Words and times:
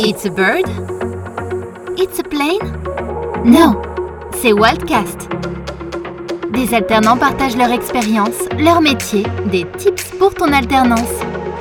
It's 0.00 0.24
a 0.24 0.30
bird? 0.30 0.64
It's 1.98 2.18
a 2.18 2.22
plane? 2.22 2.60
Non, 3.44 3.80
c'est 4.40 4.52
Wildcast. 4.52 5.28
Des 6.52 6.72
alternants 6.72 7.16
partagent 7.16 7.56
leur 7.56 7.70
expérience, 7.72 8.36
leur 8.58 8.80
métier, 8.80 9.24
des 9.46 9.66
tips 9.76 10.04
pour 10.18 10.34
ton 10.34 10.52
alternance. 10.52 11.12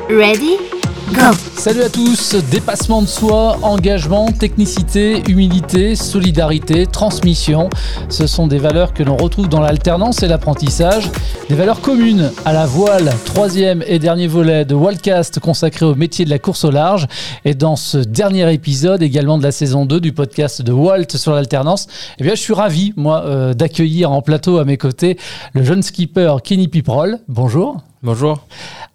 Ready? 0.09 0.76
Go! 1.13 1.31
Salut 1.55 1.83
à 1.83 1.89
tous, 1.89 2.35
dépassement 2.51 3.01
de 3.01 3.07
soi, 3.07 3.57
engagement, 3.61 4.31
technicité, 4.31 5.23
humilité, 5.29 5.95
solidarité, 5.95 6.85
transmission, 6.85 7.69
ce 8.09 8.27
sont 8.27 8.47
des 8.47 8.57
valeurs 8.57 8.93
que 8.93 9.03
l'on 9.03 9.15
retrouve 9.15 9.47
dans 9.47 9.61
l'alternance 9.61 10.21
et 10.21 10.27
l'apprentissage, 10.27 11.09
des 11.49 11.55
valeurs 11.55 11.79
communes 11.79 12.31
à 12.45 12.51
la 12.51 12.65
voile, 12.65 13.13
troisième 13.25 13.83
et 13.87 13.99
dernier 13.99 14.27
volet 14.27 14.65
de 14.65 14.75
Wildcast 14.75 15.39
consacré 15.39 15.85
au 15.85 15.95
métier 15.95 16.25
de 16.25 16.29
la 16.29 16.39
course 16.39 16.65
au 16.65 16.71
large, 16.71 17.07
et 17.45 17.53
dans 17.53 17.77
ce 17.77 17.97
dernier 17.97 18.51
épisode 18.53 19.01
également 19.01 19.37
de 19.37 19.43
la 19.43 19.51
saison 19.51 19.85
2 19.85 20.01
du 20.01 20.11
podcast 20.11 20.61
de 20.61 20.73
Walt 20.73 21.15
sur 21.15 21.33
l'alternance, 21.33 21.87
eh 22.19 22.23
bien 22.23 22.35
je 22.35 22.41
suis 22.41 22.53
ravi 22.53 22.93
moi 22.97 23.23
euh, 23.25 23.53
d'accueillir 23.53 24.11
en 24.11 24.21
plateau 24.21 24.57
à 24.57 24.65
mes 24.65 24.77
côtés 24.77 25.17
le 25.53 25.63
jeune 25.63 25.83
skipper 25.83 26.35
Kenny 26.43 26.67
Piprol. 26.67 27.19
Bonjour. 27.27 27.77
Bonjour. 28.03 28.45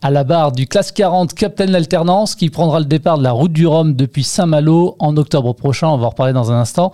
À 0.05 0.11
la 0.11 0.25
barre 0.25 0.51
du 0.51 0.67
classe 0.67 0.91
40 0.91 1.33
Captain 1.33 1.67
l'alternance 1.67 2.35
qui 2.35 2.51
prendra 2.51 2.81
le 2.81 2.87
départ 2.87 3.19
de 3.19 3.23
la 3.23 3.31
route 3.31 3.53
du 3.53 3.69
Rhum 3.69 3.95
depuis 3.95 4.25
Saint-Malo 4.25 4.97
en 4.99 5.17
octobre 5.17 5.53
prochain. 5.53 5.87
On 5.87 5.97
va 5.97 6.07
en 6.07 6.11
reparler 6.11 6.33
dans 6.33 6.51
un 6.51 6.59
instant. 6.61 6.91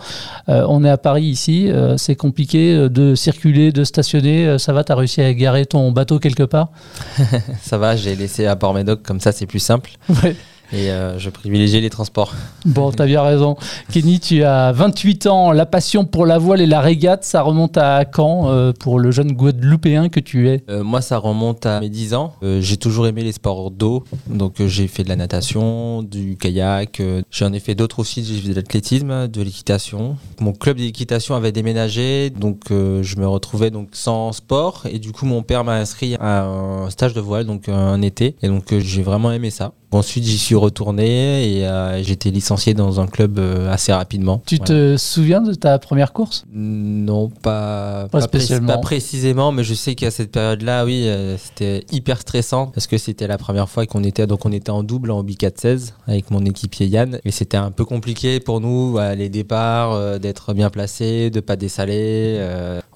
Euh, 0.51 0.67
on 0.69 0.84
est 0.84 0.91
à 0.91 0.98
Paris 0.98 1.25
ici. 1.25 1.71
Euh, 1.71 1.97
c'est 1.97 2.17
compliqué 2.17 2.75
euh, 2.75 2.91
de 2.91 3.15
circuler, 3.15 3.73
de 3.73 3.83
stationner. 3.84 4.47
Euh, 4.47 4.59
ça 4.59 4.75
va 4.75 4.84
T'as 4.84 4.95
réussi 4.95 5.23
à 5.23 5.33
garer 5.33 5.65
ton 5.65 5.91
bateau 5.91 6.19
quelque 6.19 6.43
part? 6.43 6.69
Ça 7.62 7.79
va, 7.79 7.97
j'ai 7.97 8.15
laissé 8.15 8.45
à 8.47 8.57
Port-Médoc, 8.57 9.03
comme 9.03 9.20
ça 9.20 9.33
c'est 9.33 9.47
plus 9.47 9.59
simple. 9.59 9.91
Ouais. 10.23 10.37
Et 10.73 10.91
euh, 10.91 11.19
je 11.19 11.31
privilégie 11.31 11.81
les 11.81 11.91
transports. 11.91 12.35
Bon, 12.67 12.91
t'as 12.93 13.07
bien 13.07 13.23
raison. 13.23 13.57
Kenny, 13.91 14.21
tu 14.21 14.43
as 14.45 14.73
28 14.73 15.27
ans. 15.27 15.53
La 15.53 15.65
passion 15.65 16.05
pour 16.05 16.27
la 16.27 16.37
voile 16.39 16.61
et 16.61 16.67
la 16.67 16.81
régate, 16.81 17.25
ça 17.25 17.42
remonte 17.42 17.79
à 17.79 18.05
quand 18.05 18.51
euh, 18.51 18.73
pour 18.79 18.98
le 18.98 19.11
jeune 19.11 19.33
Guadeloupéen 19.33 20.11
que 20.11 20.20
tu 20.20 20.48
es? 20.48 20.62
Euh, 20.69 20.83
moi, 20.84 21.01
ça 21.01 21.17
remonte 21.17 21.65
à 21.65 21.81
mes 21.81 21.89
10 21.89 22.15
ans. 22.15 22.34
J'ai 22.42 22.77
toujours 22.77 23.07
aimé 23.07 23.23
les 23.23 23.33
sports 23.33 23.70
d'eau. 23.70 24.05
Donc, 24.29 24.57
j'ai 24.67 24.89
fait 24.89 25.05
de 25.05 25.09
la 25.09 25.17
natation, 25.17 26.03
du 26.03 26.37
kayak. 26.37 27.01
J'en 27.31 27.53
ai 27.53 27.61
fait 27.61 27.75
d'autres 27.75 28.01
aussi. 28.01 28.25
J'ai 28.25 28.41
fait 28.41 28.51
de 28.51 28.55
l'athlétisme, 28.55 29.29
de 29.29 29.42
l'équitation. 29.42 30.17
Mon 30.41 30.53
club 30.53 30.77
d'équitation 30.77 31.35
avait 31.35 31.53
déménagé. 31.53 32.31
Donc, 32.31 32.64
je 32.69 33.17
me 33.17 33.27
retrouvais 33.27 33.70
donc 33.70 33.89
sans 33.92 34.33
sport. 34.33 34.85
Et 34.91 34.98
du 34.98 35.12
coup, 35.12 35.25
mon 35.25 35.42
père 35.42 35.64
m'a 35.64 35.75
inscrit 35.75 36.17
à 36.20 36.45
un 36.45 36.91
stage 36.91 37.14
de 37.14 37.20
voile, 37.20 37.47
donc 37.47 37.69
un 37.69 38.03
été. 38.03 38.37
Et 38.42 38.48
donc, 38.48 38.77
j'ai 38.79 39.03
vraiment 39.03 39.33
aimé 39.33 39.51
ça. 39.51 39.73
Ensuite, 39.91 40.25
j'y 40.25 40.37
suis 40.37 40.55
retourné 40.59 41.56
et 41.59 41.67
euh, 41.67 42.03
été 42.03 42.31
licencié 42.31 42.75
dans 42.75 43.01
un 43.01 43.06
club 43.06 43.39
euh, 43.39 43.70
assez 43.73 43.92
rapidement. 43.92 44.42
Tu 44.47 44.56
Voilà. 44.56 44.67
te 44.67 44.97
souviens 44.97 45.41
de 45.41 45.55
ta 45.55 45.78
première 45.78 46.12
course? 46.12 46.45
Non, 46.53 47.31
pas, 47.42 48.09
spécialement. 48.20 48.67
pas 48.75 48.79
précisément, 48.79 49.53
mais 49.53 49.64
je 49.64 49.75
sais 49.75 49.95
qu'à 49.95 50.11
cette 50.11 50.33
période-là, 50.33 50.84
oui, 50.84 51.05
euh, 51.06 51.36
c'était 51.39 51.84
hyper 51.92 52.20
stressant 52.20 52.67
parce 52.67 52.86
que 52.86 52.98
c'était 52.98 53.27
la 53.27 53.39
première 53.39 53.69
fois 53.69 53.86
qu'on 53.86 54.05
était, 54.05 54.27
donc 54.27 54.45
on 54.47 54.53
était 54.53 54.70
en 54.70 54.83
double 54.83 55.11
en 55.11 55.20
Obi 55.20 55.36
416 55.36 55.95
avec 56.06 56.31
mon 56.31 56.45
équipier 56.45 56.86
Yann, 56.86 57.19
et 57.25 57.31
c'était 57.31 57.56
un 57.56 57.70
peu 57.70 57.84
compliqué 57.84 58.41
pour 58.41 58.61
nous, 58.61 58.91
voilà, 58.92 59.14
les 59.14 59.29
départs, 59.29 60.19
d'être 60.20 60.55
bien 60.55 60.70
placé, 60.70 61.31
de 61.31 61.41
pas 61.41 61.56
dessaler. 61.56 62.39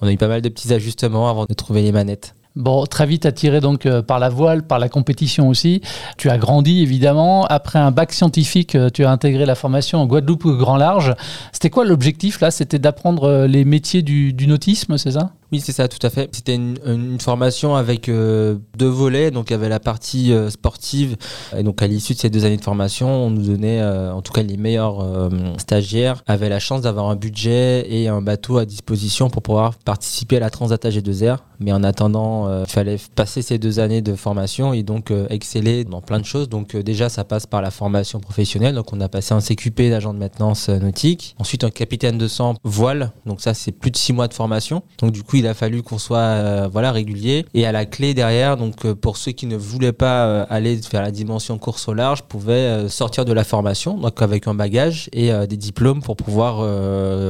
on 0.01 0.07
a 0.07 0.11
eu 0.11 0.17
pas 0.17 0.27
mal 0.27 0.41
de 0.41 0.49
petits 0.49 0.73
ajustements 0.73 1.29
avant 1.29 1.45
de 1.45 1.53
trouver 1.53 1.81
les 1.81 1.91
manettes. 1.91 2.35
Bon, 2.55 2.85
très 2.85 3.07
vite 3.07 3.25
attiré 3.25 3.61
donc 3.61 3.87
euh, 3.87 4.03
par 4.03 4.19
la 4.19 4.29
voile, 4.29 4.61
par 4.61 4.77
la 4.77 4.87
compétition 4.87 5.49
aussi. 5.49 5.81
Tu 6.17 6.29
as 6.29 6.37
grandi 6.37 6.83
évidemment. 6.83 7.45
Après 7.45 7.79
un 7.79 7.89
bac 7.89 8.13
scientifique, 8.13 8.75
euh, 8.75 8.91
tu 8.91 9.05
as 9.05 9.09
intégré 9.09 9.47
la 9.47 9.55
formation 9.55 9.99
en 9.99 10.05
Guadeloupe 10.05 10.45
grand 10.45 10.77
large. 10.77 11.15
C'était 11.51 11.71
quoi 11.71 11.83
l'objectif 11.83 12.41
là? 12.41 12.51
C'était 12.51 12.77
d'apprendre 12.77 13.23
euh, 13.23 13.47
les 13.47 13.65
métiers 13.65 14.03
du, 14.03 14.33
du 14.33 14.45
nautisme, 14.45 14.99
c'est 14.99 15.11
ça? 15.11 15.31
Oui, 15.53 15.61
c'est 15.63 15.71
ça, 15.71 15.87
tout 15.87 15.99
à 16.01 16.09
fait. 16.09 16.29
C'était 16.31 16.55
une, 16.55 17.19
formation 17.19 17.75
avec 17.75 18.09
euh, 18.09 18.55
deux 18.75 18.87
volets. 18.87 19.29
Donc, 19.29 19.51
il 19.51 19.53
y 19.53 19.53
avait 19.53 19.69
la 19.69 19.79
partie 19.79 20.33
euh, 20.33 20.49
sportive. 20.49 21.15
Et 21.55 21.61
donc, 21.61 21.79
à 21.83 21.85
l'issue 21.85 22.15
de 22.15 22.17
ces 22.17 22.31
deux 22.31 22.43
années 22.43 22.57
de 22.57 22.63
formation, 22.63 23.07
on 23.07 23.29
nous 23.29 23.43
donnait, 23.43 23.79
euh, 23.79 24.11
en 24.11 24.23
tout 24.23 24.33
cas, 24.33 24.41
les 24.41 24.57
meilleurs 24.57 25.29
stagiaires 25.59 26.23
avaient 26.25 26.49
la 26.49 26.57
chance 26.57 26.81
d'avoir 26.81 27.07
un 27.11 27.15
budget 27.15 27.85
et 27.87 28.07
un 28.07 28.23
bateau 28.23 28.57
à 28.57 28.65
disposition 28.65 29.29
pour 29.29 29.43
pouvoir 29.43 29.75
participer 29.75 30.37
à 30.37 30.39
la 30.39 30.49
Transat 30.49 30.83
AG2R. 30.83 31.37
Mais 31.59 31.71
en 31.71 31.83
attendant, 31.83 32.63
il 32.63 32.69
fallait 32.69 32.97
passer 33.13 33.43
ces 33.43 33.59
deux 33.59 33.79
années 33.79 34.01
de 34.01 34.15
formation 34.15 34.73
et 34.73 34.81
donc 34.81 35.13
exceller 35.29 35.83
dans 35.83 36.01
plein 36.01 36.19
de 36.19 36.25
choses. 36.25 36.49
Donc, 36.49 36.75
déjà, 36.75 37.09
ça 37.09 37.23
passe 37.23 37.45
par 37.45 37.61
la 37.61 37.69
formation 37.69 38.19
professionnelle. 38.19 38.73
Donc, 38.73 38.91
on 38.91 38.99
a 39.01 39.07
passé 39.07 39.35
un 39.35 39.39
CQP 39.39 39.89
d'agent 39.91 40.15
de 40.15 40.19
maintenance 40.19 40.67
nautique. 40.69 41.35
Ensuite, 41.37 41.63
un 41.63 41.69
capitaine 41.69 42.17
de 42.17 42.27
sang 42.27 42.55
voile. 42.63 43.11
Donc, 43.27 43.39
ça, 43.39 43.53
c'est 43.53 43.71
plus 43.71 43.91
de 43.91 43.97
six 43.97 44.13
mois 44.13 44.27
de 44.27 44.33
formation. 44.33 44.81
Donc, 44.97 45.11
du 45.11 45.21
coup, 45.21 45.37
il 45.43 45.47
a 45.47 45.53
fallu 45.53 45.83
qu'on 45.83 45.97
soit 45.97 46.17
euh, 46.19 46.69
voilà, 46.71 46.91
régulier. 46.91 47.45
Et 47.53 47.65
à 47.65 47.71
la 47.71 47.85
clé 47.85 48.13
derrière, 48.13 48.55
donc, 48.57 48.85
euh, 48.85 48.95
pour 48.95 49.17
ceux 49.17 49.33
qui 49.33 49.45
ne 49.45 49.57
voulaient 49.57 49.91
pas 49.91 50.25
euh, 50.25 50.45
aller 50.49 50.77
faire 50.77 51.01
la 51.01 51.11
dimension 51.11 51.57
course 51.57 51.87
au 51.87 51.93
large, 51.93 52.23
pouvaient 52.23 52.87
sortir 52.89 53.25
de 53.25 53.33
la 53.33 53.43
formation, 53.43 53.97
donc 53.97 54.21
avec 54.21 54.47
un 54.47 54.53
bagage 54.53 55.09
et 55.11 55.31
des 55.47 55.57
diplômes 55.57 56.01
pour 56.01 56.15
pouvoir 56.15 56.63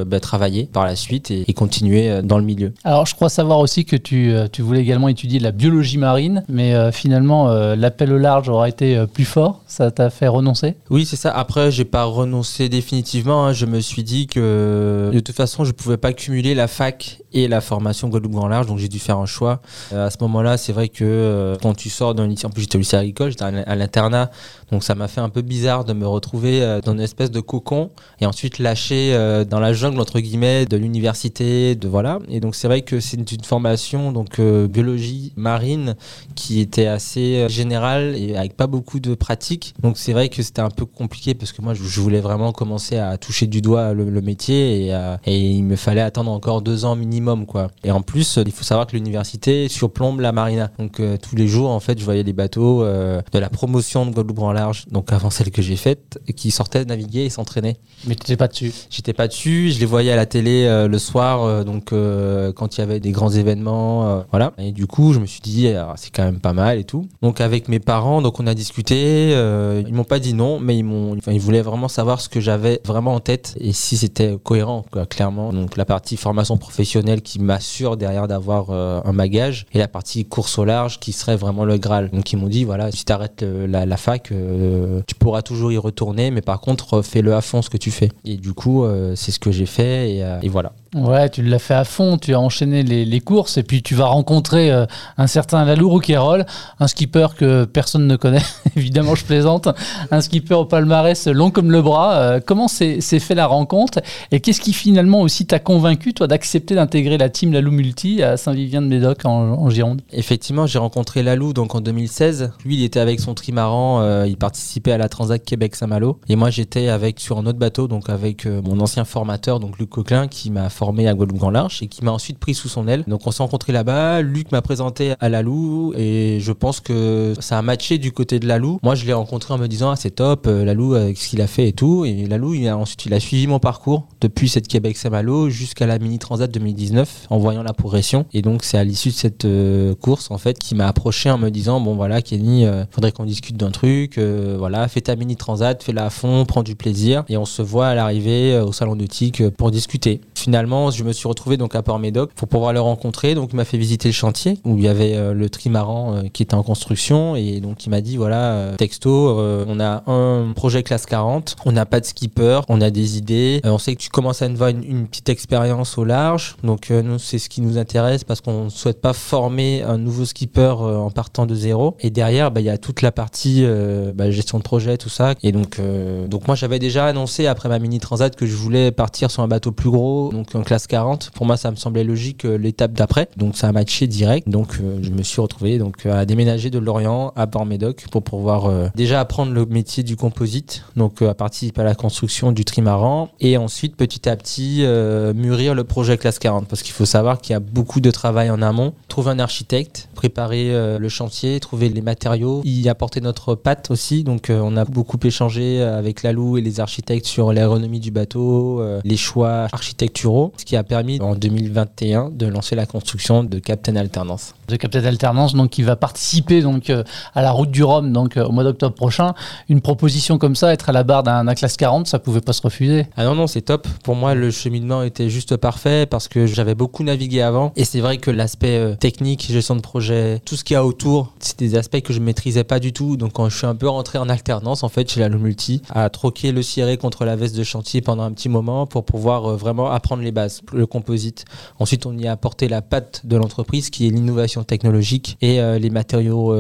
bah, 0.06 0.19
travailler 0.19 0.66
par 0.72 0.85
la 0.85 0.96
suite 0.96 1.31
et, 1.31 1.44
et 1.47 1.53
continuer 1.53 2.22
dans 2.22 2.38
le 2.38 2.44
milieu. 2.44 2.74
Alors, 2.84 3.06
je 3.06 3.16
crois 3.16 3.29
savoir 3.29 3.59
aussi 3.59 3.85
que 3.85 3.96
tu, 3.96 4.34
tu 4.51 4.62
voulais 4.62 4.81
également 4.81 5.07
étudier 5.07 5.40
la 5.40 5.51
biologie 5.51 5.97
marine, 5.97 6.44
mais 6.47 6.91
finalement, 6.91 7.47
l'appel 7.75 8.13
au 8.13 8.18
large 8.18 8.50
aura 8.50 8.69
été 8.69 9.06
plus 9.13 9.25
fort. 9.25 9.62
Ça 9.68 9.91
t'a 9.91 10.09
fait 10.09 10.28
renoncer? 10.28 10.75
Oui, 10.90 11.06
c'est 11.06 11.16
ça. 11.16 11.31
Après, 11.31 11.72
j'ai 11.72 11.85
pas 11.85 12.03
renoncé 12.03 12.69
définitivement. 12.69 13.45
hein. 13.47 13.53
Je 13.53 13.66
me 13.66 13.80
suis 13.80 14.03
dit 14.03 14.28
que 14.28 15.09
de 15.13 15.19
toute 15.19 15.35
façon, 15.35 15.63
je 15.66 15.72
pouvais 15.72 15.97
pas 15.97 16.13
cumuler 16.13 16.53
la 16.53 16.68
fac 16.68 17.22
et 17.33 17.47
la 17.47 17.61
formation 17.61 18.09
Guadeloupe 18.09 18.33
Grand 18.33 18.47
Large, 18.47 18.67
donc 18.67 18.77
j'ai 18.79 18.88
dû 18.88 18.99
faire 18.99 19.17
un 19.17 19.25
choix. 19.25 19.61
Euh, 19.91 20.07
à 20.07 20.09
ce 20.09 20.17
moment-là, 20.21 20.57
c'est 20.57 20.73
vrai 20.73 20.89
que 20.89 21.03
euh, 21.03 21.55
quand 21.61 21.73
tu 21.73 21.89
sors 21.89 22.13
d'un 22.16 22.27
lycée, 22.27 22.45
en 22.45 22.49
plus 22.49 22.61
j'étais 22.63 22.75
au 22.75 22.79
lycée 22.79 22.97
agricole, 22.97 23.31
j'étais 23.31 23.44
à 23.44 23.51
l'in- 23.51 23.63
à 23.66 23.75
l'internat, 23.75 24.29
donc 24.73 24.84
ça 24.84 24.95
m'a 24.95 25.07
fait 25.07 25.22
un 25.22 25.29
peu 25.29 25.44
bizarre 25.44 25.85
de 25.85 25.94
me 25.94 26.07
retrouver 26.07 26.63
euh, 26.63 26.81
dans 26.81 26.94
une 26.94 27.00
espèce 27.00 27.29
de 27.29 27.39
cocon 27.39 27.91
et 28.19 28.25
ensuite 28.25 28.57
lâché 28.57 29.13
euh, 29.13 29.45
dans 29.45 29.59
la 29.59 29.72
jungle 29.72 30.00
entre 30.00 30.19
guillemets 30.19 30.66
de 30.66 30.78
l'université, 30.78 31.75
de 31.75 31.88
voilà. 31.88 32.17
Et 32.28 32.39
donc 32.39 32.56
c'est 32.56 32.67
vrai 32.67 32.81
que 32.81 33.00
c'est 33.00 33.17
une, 33.17 33.44
formation 33.44 34.12
donc 34.12 34.39
euh, 34.39 34.67
biologie 34.67 35.31
marine 35.35 35.95
qui 36.33 36.59
était 36.59 36.88
assez 36.88 37.47
générale 37.50 38.16
et 38.16 38.35
avec 38.35 38.57
pas 38.57 38.66
beaucoup 38.66 39.00
de 39.00 39.13
pratique. 39.13 39.75
Donc 39.79 40.00
c'est 40.00 40.12
vrai 40.12 40.29
que 40.29 40.41
c'était 40.41 40.62
un 40.62 40.72
peu 40.72 40.85
compliqué 40.85 41.35
parce 41.35 41.51
que 41.51 41.62
moi 41.62 41.75
je, 41.75 41.83
voulais 42.00 42.22
vraiment 42.22 42.51
commencer 42.51 42.97
à 42.97 43.17
toucher 43.17 43.45
du 43.45 43.62
doigt 43.62 43.94
le, 43.94 44.22
métier 44.22 44.88
et, 44.88 45.38
il 45.38 45.63
me 45.63 45.75
fallait 45.75 46.01
attendre 46.01 46.31
encore 46.31 46.63
deux 46.63 46.85
ans 46.85 46.95
minimum 46.95 47.45
quoi. 47.45 47.69
Et 47.83 47.91
en 47.91 48.01
plus 48.01 48.39
il 48.44 48.51
faut 48.51 48.63
savoir 48.63 48.88
que 48.88 48.95
l'université 48.95 49.67
surplombe 49.67 50.19
la 50.19 50.31
marina. 50.31 50.72
Donc 50.79 51.00
tous 51.22 51.35
les 51.35 51.47
jours 51.47 51.69
en 51.69 51.79
fait 51.79 52.00
je 52.00 52.06
voyais 52.06 52.23
les 52.23 52.33
bateaux 52.33 52.83
de 52.83 53.39
la 53.39 53.50
promotion 53.50 54.07
de 54.07 54.12
Guadeloupe 54.12 54.39
en 54.39 54.53
large, 54.63 54.85
donc 54.90 55.12
avant 55.12 55.29
celle 55.29 55.51
que 55.51 55.62
j'ai 55.62 55.75
faite, 55.75 56.19
qui 56.35 56.51
sortaient 56.51 56.85
naviguer 56.85 57.25
et 57.25 57.29
s'entraînaient. 57.29 57.78
Mais 58.07 58.16
tu 58.16 58.24
n'étais 58.24 58.38
pas 58.38 58.47
dessus. 58.47 58.74
J'étais 58.90 59.13
pas 59.13 59.28
dessus, 59.28 59.72
je 59.72 59.79
les 59.79 59.85
voyais 59.85 60.12
à 60.12 60.16
la 60.16 60.25
télé 60.25 60.66
euh, 60.66 60.88
le 60.88 61.00
soir, 61.00 61.44
euh, 61.44 61.63
donc 61.63 61.91
euh, 61.91 62.51
quand 62.53 62.78
il 62.78 62.81
y 62.81 62.84
avait 62.84 63.00
des 63.00 63.12
grands 63.12 63.29
événements, 63.29 64.24
voilà. 64.31 64.53
Et 64.57 64.72
du 64.72 64.88
coup, 64.88 65.13
je 65.13 65.19
me 65.19 65.25
suis 65.25 65.41
dit, 65.41 65.68
ah, 65.69 65.94
c'est 65.96 66.12
quand 66.12 66.24
même 66.24 66.40
pas 66.40 66.53
mal 66.53 66.78
et 66.79 66.84
tout. 66.84 67.07
Donc 67.22 67.41
avec 67.41 67.68
mes 67.68 67.79
parents, 67.79 68.22
donc 68.22 68.40
on 68.40 68.47
a 68.47 68.53
discuté. 68.53 69.31
ils 69.31 69.94
m'ont 69.94 70.03
pas 70.03 70.19
dit 70.19 70.34
non, 70.34 70.59
mais 70.59 70.78
ils 70.78 70.84
m'ont, 70.84 71.18
ils 71.28 71.40
voulaient 71.40 71.62
vraiment 71.62 71.88
savoir 71.88 72.22
ce 72.22 72.30
que 72.30 72.40
j'avais 72.40 72.80
vraiment 72.85 73.13
en 73.16 73.19
tête 73.19 73.56
et 73.59 73.74
si 73.74 73.97
c'était 73.97 74.38
cohérent, 74.41 74.85
quoi, 74.91 75.06
clairement. 75.06 75.53
Donc 75.53 75.78
la 75.78 75.85
partie 75.85 76.18
formation 76.18 76.57
professionnelle 76.57 77.22
qui 77.22 77.40
m'assure 77.40 77.97
derrière 77.97 78.28
d'avoir 78.28 78.72
un 78.72 79.13
bagage 79.13 79.66
et 79.74 79.80
la 79.80 79.88
partie 79.88 80.25
course 80.25 80.57
au 80.57 80.66
large 80.66 81.00
qui 81.00 81.12
serait 81.12 81.35
vraiment 81.35 81.66
le 81.66 81.78
Graal. 81.78 82.09
Donc 82.12 82.31
ils 82.31 82.38
m'ont 82.38 82.47
dit, 82.47 82.63
voilà, 82.63 82.91
si 82.91 83.06
t'arrêtes 83.06 83.44
la, 83.44 83.85
la 83.85 83.97
fac, 83.97 84.31
euh, 84.43 85.01
tu 85.07 85.15
pourras 85.15 85.41
toujours 85.41 85.71
y 85.71 85.77
retourner, 85.77 86.31
mais 86.31 86.41
par 86.41 86.59
contre, 86.59 87.01
fais-le 87.01 87.33
à 87.33 87.41
fond 87.41 87.62
ce 87.62 87.69
que 87.69 87.77
tu 87.77 87.91
fais. 87.91 88.09
Et 88.25 88.38
du 88.38 88.53
coup, 88.53 88.83
euh, 88.83 89.15
c'est 89.15 89.31
ce 89.31 89.39
que 89.39 89.51
j'ai 89.51 89.65
fait 89.65 90.15
et, 90.15 90.23
euh, 90.23 90.39
et 90.41 90.50
voilà. 90.50 90.73
Ouais, 90.94 91.28
tu 91.28 91.42
l'as 91.42 91.57
fait 91.57 91.74
à 91.74 91.86
fond, 91.86 92.19
tu 92.19 92.36
as 92.36 92.40
enchaîné 92.40 92.84
les, 92.84 93.19
courses 93.19 93.57
et 93.57 93.63
puis 93.63 93.81
tu 93.81 93.95
vas 93.95 94.06
rencontrer 94.06 94.72
euh, 94.72 94.86
un 95.18 95.25
certain 95.25 95.66
Lalou 95.66 95.90
Rouquayrol, 95.90 96.45
un 96.80 96.88
skipper 96.88 97.28
que 97.36 97.66
personne 97.66 98.06
ne 98.06 98.16
connaît, 98.16 98.44
évidemment 98.75 99.16
je 99.16 99.25
plaisante, 99.25 99.69
un 100.12 100.22
skipper 100.22 100.54
au 100.54 100.66
palmarès 100.66 101.28
long 101.28 101.50
comme 101.50 101.72
le 101.72 101.81
bras. 101.81 102.13
Euh, 102.16 102.40
comment 102.45 102.68
s'est 102.68 103.01
fait 103.01 103.34
la 103.34 103.48
rencontre 103.48 104.01
et 104.31 104.40
qu'est-ce 104.40 104.62
qui 104.62 104.72
finalement 104.72 105.22
aussi 105.22 105.48
t'a 105.48 105.57
convaincu 105.57 106.13
toi 106.13 106.28
d'accepter 106.28 106.75
d'intégrer 106.75 107.18
la 107.18 107.30
team 107.30 107.54
Lalou 107.54 107.72
Multi 107.72 108.22
à 108.22 108.38
Saint-Vivien-de-Médoc 108.38 109.25
en, 109.25 109.69
Gironde? 109.72 110.01
Effectivement, 110.12 110.68
j'ai 110.68 110.80
rencontré 110.80 111.24
Lalou 111.24 111.54
donc 111.54 111.74
en 111.74 111.81
2016. 111.81 112.51
Lui, 112.66 112.75
il 112.75 112.84
était 112.84 113.00
avec 113.00 113.19
son 113.19 113.34
trimaran, 113.34 114.01
euh, 114.01 114.28
il 114.28 114.38
participait 114.38 114.92
à 114.92 115.00
la 115.00 115.10
Transat 115.10 115.44
Québec-Saint-Malo. 115.44 116.19
Et 116.30 116.36
moi, 116.36 116.51
j'étais 116.51 116.90
avec 116.90 117.19
sur 117.19 117.40
un 117.40 117.48
autre 117.48 117.60
bateau, 117.60 117.88
donc 117.88 118.10
avec 118.10 118.45
mon 118.45 118.80
ancien 118.80 119.06
formateur, 119.06 119.60
donc 119.60 119.80
Luc 119.80 119.90
Coquelin, 119.90 120.28
qui 120.28 120.51
m'a 120.51 120.69
formé 120.69 120.82
à 120.83 121.13
Guadeloupe 121.13 121.39
Grand 121.39 121.50
Large 121.50 121.80
et 121.81 121.88
qui 121.88 122.03
m'a 122.03 122.12
ensuite 122.12 122.38
pris 122.38 122.53
sous 122.53 122.69
son 122.69 122.88
aile. 122.88 123.03
Donc 123.07 123.25
on 123.25 123.31
s'est 123.31 123.44
rencontrés 123.44 123.74
là-bas. 123.74 124.21
Luc 124.21 124.51
m'a 124.51 124.62
présenté 124.62 125.13
à 125.19 125.30
Lalou 125.30 125.94
et 125.95 126.39
je 126.39 126.51
pense 126.51 126.80
que 126.80 127.33
ça 127.39 127.57
a 127.57 127.62
matché 127.62 127.97
du 127.97 128.12
côté 128.12 128.39
de 128.39 128.47
Lalou. 128.47 128.80
Moi, 128.83 128.95
je 128.95 129.06
l'ai 129.06 129.13
rencontré 129.13 129.53
en 129.53 129.57
me 129.57 129.68
disant 129.68 129.91
ah 129.91 129.95
c'est 129.95 130.12
top, 130.12 130.47
euh, 130.47 130.65
Lalou 130.65 130.94
avec 130.94 131.18
ce 131.18 131.30
qu'il 131.30 131.41
a 131.41 131.47
fait 131.47 131.69
et 131.69 131.74
tout. 131.74 132.06
Et 132.06 132.25
Lalou, 132.25 132.53
il 132.53 132.68
a 132.68 132.77
ensuite 132.77 133.06
il 133.06 133.13
a 133.13 133.19
suivi 133.19 133.47
mon 133.47 133.59
parcours 133.59 134.07
depuis 134.21 134.50
cette 134.50 134.68
Québec-Saint-Malo 134.68 135.50
jusqu'à 135.50 135.85
la 135.85 136.00
Mini 136.00 136.19
Transat 136.19 136.51
2019 136.51 137.27
en 137.30 137.38
voyant 137.38 137.63
la 137.63 137.74
progression. 137.74 138.25
Et 138.33 138.41
donc 138.41 138.63
c'est 138.63 138.77
à 138.77 138.83
l'issue 138.83 139.09
de 139.09 139.13
cette 139.13 139.45
euh, 139.45 139.95
course 139.95 140.31
en 140.31 140.38
fait 140.38 140.59
qui 140.59 140.75
m'a 140.75 140.88
approché 140.88 141.30
en 141.30 141.38
me 141.38 141.50
disant 141.50 141.80
bon 141.80 141.95
voilà 141.95 142.21
Kenny, 142.21 142.65
euh, 142.65 142.85
faudrait 142.91 143.12
qu'on 143.12 143.25
discute 143.25 143.57
d'un 143.57 143.71
truc. 143.71 144.19
voilà, 144.19 144.88
fais 144.88 145.01
ta 145.01 145.15
Mini 145.15 145.35
Transat, 145.35 145.81
fais-la 145.83 146.06
à 146.06 146.09
fond, 146.09 146.45
prends 146.45 146.63
du 146.63 146.75
plaisir 146.75 147.24
et 147.30 147.38
on 147.38 147.45
se 147.45 147.62
voit 147.62 147.88
à 147.88 147.95
l'arrivée 147.95 148.59
au 148.59 148.71
salon 148.71 148.95
TIC 149.07 149.50
pour 149.50 149.71
discuter. 149.71 150.21
Finalement, 150.44 150.92
je 150.92 151.04
me 151.04 151.13
suis 151.13 151.28
retrouvé 151.28 151.57
donc 151.57 151.75
à 151.75 151.81
Port-Médoc 151.81 152.31
pour 152.34 152.48
pouvoir 152.48 152.74
le 152.74 152.81
rencontrer. 152.81 153.36
Donc 153.36 153.50
il 153.54 153.56
m'a 153.56 153.66
fait 153.66 153.78
visiter 153.78 154.10
le 154.10 154.13
chantier 154.13 154.60
où 154.66 154.78
il 154.78 154.84
y 154.84 154.88
avait 154.88 155.34
le 155.34 155.50
trimaran 155.50 156.24
qui 156.34 156.44
était 156.44 156.56
en 156.56 156.63
construction 156.63 157.36
et 157.36 157.60
donc 157.60 157.86
il 157.86 157.90
m'a 157.90 158.01
dit 158.01 158.18
voilà 158.18 158.74
texto, 158.78 159.38
on 159.40 159.80
a 159.80 160.04
un 160.07 160.51
projet 160.54 160.84
classe 160.84 161.06
40, 161.06 161.56
on 161.66 161.72
n'a 161.72 161.86
pas 161.86 162.00
de 162.00 162.06
skipper, 162.06 162.62
on 162.68 162.81
a 162.81 162.90
des 162.90 163.18
idées, 163.18 163.62
on 163.63 163.78
sait 163.78 163.95
que 163.95 164.01
tu 164.01 164.10
commences 164.10 164.42
à 164.42 164.48
une, 164.48 164.57
une 164.84 165.07
petite 165.07 165.30
expérience 165.30 165.98
au 165.98 166.06
large. 166.06 166.56
Donc 166.63 166.92
euh, 166.92 167.01
nous, 167.01 167.19
c'est 167.19 167.40
ce 167.40 167.50
qui 167.50 167.62
nous 167.62 167.78
intéresse 167.78 168.24
parce 168.24 168.42
qu'on 168.42 168.66
ne 168.66 168.69
souhaite 168.69 169.01
pas 169.01 169.13
former 169.13 169.84
un 169.84 169.98
nouveau 169.98 170.25
skipper 170.25 170.75
euh, 170.81 170.98
en 170.98 171.12
partant 171.12 171.45
de 171.45 171.56
zéro. 171.56 171.95
Et 172.00 172.10
derrière, 172.10 172.51
bah, 172.51 172.62
il 172.62 172.66
y 172.66 172.69
a 172.69 172.78
toute 172.78 173.01
la 173.01 173.12
partie 173.12 173.62
euh, 173.63 174.12
bah, 174.13 174.31
gestion 174.31 174.57
de 174.57 174.63
projet, 174.63 174.98
tout 174.98 175.10
ça. 175.10 175.34
Et 175.44 175.51
donc, 175.51 175.80
donc 176.28 176.48
moi, 176.48 176.56
j'avais 176.56 176.80
déjà 176.80 177.06
annoncé 177.06 177.48
après 177.48 177.69
ma 177.69 177.80
mini 177.80 178.00
transat 178.00 178.36
que 178.36 178.45
je 178.45 178.56
voulais 178.56 178.92
partir 178.92 179.31
sur 179.31 179.44
un 179.44 179.48
bateau 179.48 179.72
plus 179.72 179.90
gros, 179.90 180.31
donc 180.33 180.53
en 180.56 180.63
classe 180.63 180.88
40. 180.88 181.31
Pour 181.33 181.45
moi, 181.45 181.57
ça 181.57 181.71
me 181.71 181.75
semblait 181.75 182.03
logique 182.03 182.44
l'étape 182.44 182.94
d'après. 182.94 183.30
Donc 183.38 183.56
ça 183.56 183.68
a 183.68 183.71
matché 183.71 184.07
direct. 184.07 184.50
Donc 184.50 184.80
je 185.01 185.09
me 185.09 185.24
suis 185.24 185.41
retrouvé 185.41 185.77
donc 185.77 186.06
à 186.06 186.25
déménager 186.25 186.69
de 186.69 186.80
Lorient 186.80 187.31
à 187.35 187.47
Port-Médoc 187.47 188.06
pour 188.12 188.24
pouvoir 188.24 188.91
déjà 188.95 189.19
apprendre 189.19 189.53
le 189.53 189.65
métier 189.65 190.03
du 190.03 190.15
composite. 190.15 190.83
Donc 190.95 191.21
à 191.21 191.33
participer 191.33 191.81
à 191.81 191.85
la 191.85 191.95
construction 191.95 192.51
du 192.51 192.65
trimaran 192.65 193.30
et 193.39 193.57
ensuite 193.57 193.95
petit 193.95 194.27
à 194.27 194.35
petit 194.35 194.80
euh, 194.81 195.33
mûrir 195.33 195.75
le 195.75 195.83
projet 195.83 196.18
classe 196.18 196.39
40 196.39 196.68
parce 196.68 196.81
qu'il 196.81 196.94
faut 196.94 197.06
savoir 197.06 197.39
qu'il 197.39 197.53
y 197.53 197.56
a 197.56 197.59
beaucoup 197.59 198.00
de 198.00 198.12
travail 198.12 198.50
en 198.50 198.62
amont. 198.62 198.94
Trouver 199.07 199.31
un 199.31 199.39
architecte, 199.39 200.09
préparer 200.15 200.74
euh, 200.74 201.00
le 201.00 201.09
chantier, 201.09 201.59
trouver 201.59 201.89
les 201.89 202.01
matériaux, 202.01 202.62
y 202.63 202.89
apporter 202.89 203.21
notre 203.21 203.56
patte 203.56 203.91
aussi. 203.91 204.24
Donc 204.24 204.50
euh, 204.50 204.59
on 204.63 204.77
a 204.77 204.85
beaucoup 204.85 205.19
échangé 205.24 205.81
avec 205.81 206.24
Lalou 206.24 206.57
et 206.57 206.62
les 206.62 206.80
architectes 206.80 207.25
sur 207.25 207.53
l'aéronomie 207.53 208.00
du 208.00 208.12
bateau, 208.12 208.81
les 209.03 209.18
choix 209.18 209.68
architecturaux, 209.71 210.22
ce 210.57 210.65
qui 210.65 210.75
a 210.75 210.83
permis 210.83 211.19
en 211.21 211.35
2021 211.35 212.29
de 212.29 212.45
lancer 212.45 212.75
la 212.75 212.85
construction 212.85 213.43
de 213.43 213.59
Captain 213.59 213.95
Alternance. 213.95 214.55
De 214.67 214.75
Captain 214.75 215.03
Alternance, 215.03 215.53
donc 215.53 215.71
qui 215.71 215.83
va 215.83 215.95
participer 215.95 216.61
donc 216.61 216.89
à 216.89 217.41
la 217.41 217.51
route 217.51 217.71
du 217.71 217.83
Rhum 217.83 218.11
donc 218.11 218.37
au 218.37 218.51
mois 218.51 218.63
d'octobre 218.63 218.95
prochain. 218.95 219.33
Une 219.69 219.81
proposition 219.81 220.37
comme 220.37 220.55
ça, 220.55 220.73
être 220.73 220.89
à 220.89 220.91
la 220.91 221.03
barre 221.03 221.23
d'un 221.23 221.53
classe 221.55 221.77
40, 221.77 222.07
ça 222.07 222.19
pouvait 222.19 222.41
pas 222.41 222.53
se 222.53 222.61
refuser. 222.61 223.07
Ah 223.17 223.25
non 223.25 223.35
non, 223.35 223.47
c'est 223.47 223.61
top. 223.61 223.87
Pour 224.03 224.15
moi, 224.15 224.33
le 224.35 224.51
cheminement 224.51 225.03
était 225.03 225.29
juste 225.29 225.57
parfait 225.57 226.05
parce 226.05 226.27
que 226.27 226.45
j'avais 226.45 226.75
beaucoup 226.75 227.03
navigué 227.03 227.41
avant. 227.41 227.71
Et 227.75 227.85
c'est 227.85 227.99
vrai 227.99 228.17
que 228.17 228.31
l'aspect 228.31 228.77
euh, 228.77 228.95
technique, 228.95 229.45
gestion 229.49 229.75
de 229.75 229.81
projet, 229.81 230.39
tout 230.45 230.55
ce 230.55 230.63
qu'il 230.63 230.75
y 230.75 230.77
a 230.77 230.85
autour, 230.85 231.33
c'est 231.39 231.57
des 231.57 231.75
aspects 231.75 232.01
que 232.01 232.13
je 232.13 232.19
maîtrisais 232.19 232.63
pas 232.63 232.79
du 232.79 232.93
tout. 232.93 233.17
Donc 233.17 233.33
quand 233.33 233.49
je 233.49 233.57
suis 233.57 233.67
un 233.67 233.75
peu 233.75 233.87
rentré 233.89 234.17
en 234.17 234.29
alternance, 234.29 234.83
en 234.83 234.89
fait, 234.89 235.09
chez 235.11 235.19
la 235.19 235.29
Multi, 235.29 235.81
à 235.89 236.09
troquer 236.09 236.51
le 236.51 236.61
ciré 236.61 236.97
contre 236.97 237.25
la 237.25 237.35
veste 237.35 237.55
de 237.55 237.63
chantier 237.63 238.01
pendant 238.01 238.23
un 238.23 238.31
petit 238.31 238.49
moment 238.49 238.85
pour 238.85 239.03
pouvoir 239.03 239.51
euh, 239.51 239.55
vraiment 239.55 239.91
apprendre 239.91 240.12
les 240.21 240.31
bases, 240.31 240.62
le 240.74 240.86
composite. 240.86 241.45
Ensuite, 241.80 242.06
on 242.06 242.18
y 242.18 242.27
a 242.27 242.31
apporté 242.31 242.68
la 242.68 242.81
patte 242.81 243.21
de 243.25 243.36
l'entreprise 243.36 243.89
qui 243.89 244.07
est 244.07 244.12
l'innovation 244.12 244.63
technologique 244.63 245.38
et 245.42 245.60
euh, 245.60 245.80
les 245.80 245.89
matériaux 245.89 246.54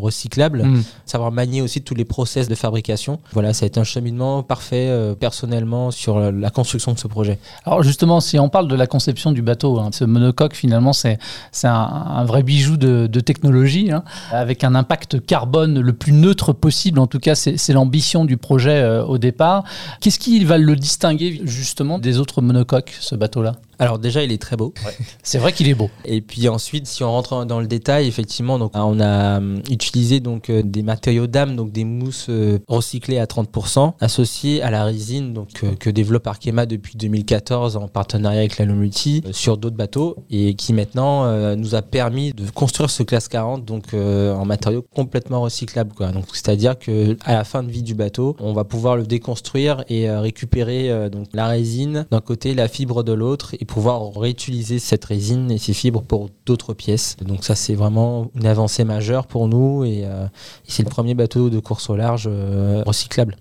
recyclables. 0.00 0.62
Mm. 0.64 0.84
Savoir 1.06 1.32
manier 1.32 1.62
aussi 1.62 1.82
tous 1.82 1.94
les 1.94 2.04
process 2.04 2.48
de 2.48 2.54
fabrication. 2.54 3.20
Voilà, 3.32 3.52
ça 3.52 3.64
a 3.64 3.66
été 3.66 3.80
un 3.80 3.84
cheminement 3.84 4.42
parfait 4.42 4.90
personnellement 5.18 5.90
sur 5.90 6.18
la 6.18 6.50
construction 6.50 6.92
de 6.92 6.98
ce 6.98 7.08
projet 7.08 7.38
Alors 7.64 7.82
justement, 7.82 8.20
si 8.20 8.38
on 8.38 8.48
parle 8.48 8.68
de 8.68 8.74
la 8.74 8.86
conception 8.86 9.32
du 9.32 9.42
bateau, 9.42 9.78
hein, 9.78 9.90
ce 9.92 10.04
monocoque 10.04 10.54
finalement 10.54 10.92
c'est 10.92 11.18
un, 11.64 11.70
un, 11.70 12.24
vrai 12.24 12.42
bijou 12.42 12.76
de, 12.76 13.20
technologie, 13.20 13.90
hein, 13.90 14.02
avec 14.30 14.64
un 14.64 14.74
impact 14.74 15.24
carbone 15.24 15.80
le 15.80 15.92
plus 15.92 16.12
neutre 16.12 16.52
possible, 16.52 16.98
en 16.98 17.06
tout 17.06 17.18
cas 17.18 17.34
c'est 17.34 17.72
l'ambition 17.72 18.24
du 18.24 18.36
projet 18.36 18.80
euh, 18.80 19.04
au 19.04 19.18
départ. 19.18 19.64
Qu'est-ce 20.00 20.18
qui 20.18 20.42
va 20.44 20.58
le 20.58 20.76
distinguer 20.76 21.40
justement 21.44 21.98
des 21.98 22.18
autres 22.18 22.42
monocoques, 22.42 22.96
ce 23.00 23.14
bateau-là 23.14 23.56
alors 23.80 23.98
déjà, 23.98 24.22
il 24.22 24.30
est 24.30 24.40
très 24.40 24.56
beau. 24.56 24.74
C'est 25.22 25.38
vrai 25.38 25.54
qu'il 25.54 25.66
est 25.66 25.74
beau. 25.74 25.88
Et 26.04 26.20
puis 26.20 26.48
ensuite, 26.50 26.86
si 26.86 27.02
on 27.02 27.10
rentre 27.10 27.46
dans 27.46 27.60
le 27.60 27.66
détail, 27.66 28.06
effectivement, 28.06 28.58
donc 28.58 28.72
on 28.74 29.00
a 29.00 29.38
hum, 29.38 29.62
utilisé 29.70 30.20
donc 30.20 30.50
euh, 30.50 30.62
des 30.62 30.82
matériaux 30.82 31.26
d'âme, 31.26 31.56
donc 31.56 31.72
des 31.72 31.84
mousses 31.84 32.26
euh, 32.28 32.58
recyclées 32.68 33.18
à 33.18 33.24
30%, 33.24 33.94
associées 33.98 34.60
à 34.60 34.70
la 34.70 34.84
résine 34.84 35.32
donc 35.32 35.48
que 35.78 35.88
développe 35.88 36.26
Arkema 36.26 36.66
depuis 36.66 36.98
2014 36.98 37.78
en 37.78 37.88
partenariat 37.88 38.40
avec 38.40 38.58
la 38.58 38.66
Multi 38.66 39.22
sur 39.30 39.56
d'autres 39.56 39.76
bateaux 39.76 40.16
et 40.30 40.54
qui 40.54 40.74
maintenant 40.74 41.56
nous 41.56 41.74
a 41.74 41.82
permis 41.82 42.32
de 42.32 42.48
construire 42.50 42.90
ce 42.90 43.02
classe 43.02 43.28
40 43.28 43.64
donc 43.64 43.94
en 43.94 44.44
matériaux 44.44 44.84
complètement 44.94 45.40
recyclables 45.40 45.92
quoi. 45.94 46.12
Donc 46.12 46.24
c'est-à-dire 46.32 46.78
que 46.78 47.16
à 47.24 47.34
la 47.34 47.44
fin 47.44 47.62
de 47.62 47.70
vie 47.70 47.82
du 47.82 47.94
bateau, 47.94 48.36
on 48.40 48.52
va 48.52 48.64
pouvoir 48.64 48.96
le 48.96 49.04
déconstruire 49.04 49.84
et 49.88 50.10
récupérer 50.10 51.08
donc 51.10 51.28
la 51.32 51.46
résine 51.48 52.06
d'un 52.10 52.20
côté, 52.20 52.54
la 52.54 52.68
fibre 52.68 53.02
de 53.02 53.12
l'autre 53.12 53.54
et 53.58 53.64
pouvoir 53.70 54.12
réutiliser 54.16 54.80
cette 54.80 55.04
résine 55.04 55.50
et 55.50 55.58
ces 55.58 55.72
fibres 55.72 56.02
pour 56.02 56.28
d'autres 56.44 56.74
pièces. 56.74 57.16
Donc 57.24 57.44
ça 57.44 57.54
c'est 57.54 57.74
vraiment 57.76 58.28
une 58.34 58.46
avancée 58.46 58.84
majeure 58.84 59.26
pour 59.28 59.46
nous 59.46 59.84
et, 59.84 60.02
euh, 60.04 60.26
c'est 60.66 60.82
le 60.82 60.90
premier 60.90 61.14
bateau 61.14 61.50
de 61.50 61.60
course 61.60 61.88
au 61.88 61.96
large 61.96 62.28
euh, 62.30 62.82
recyclable. 62.84 63.36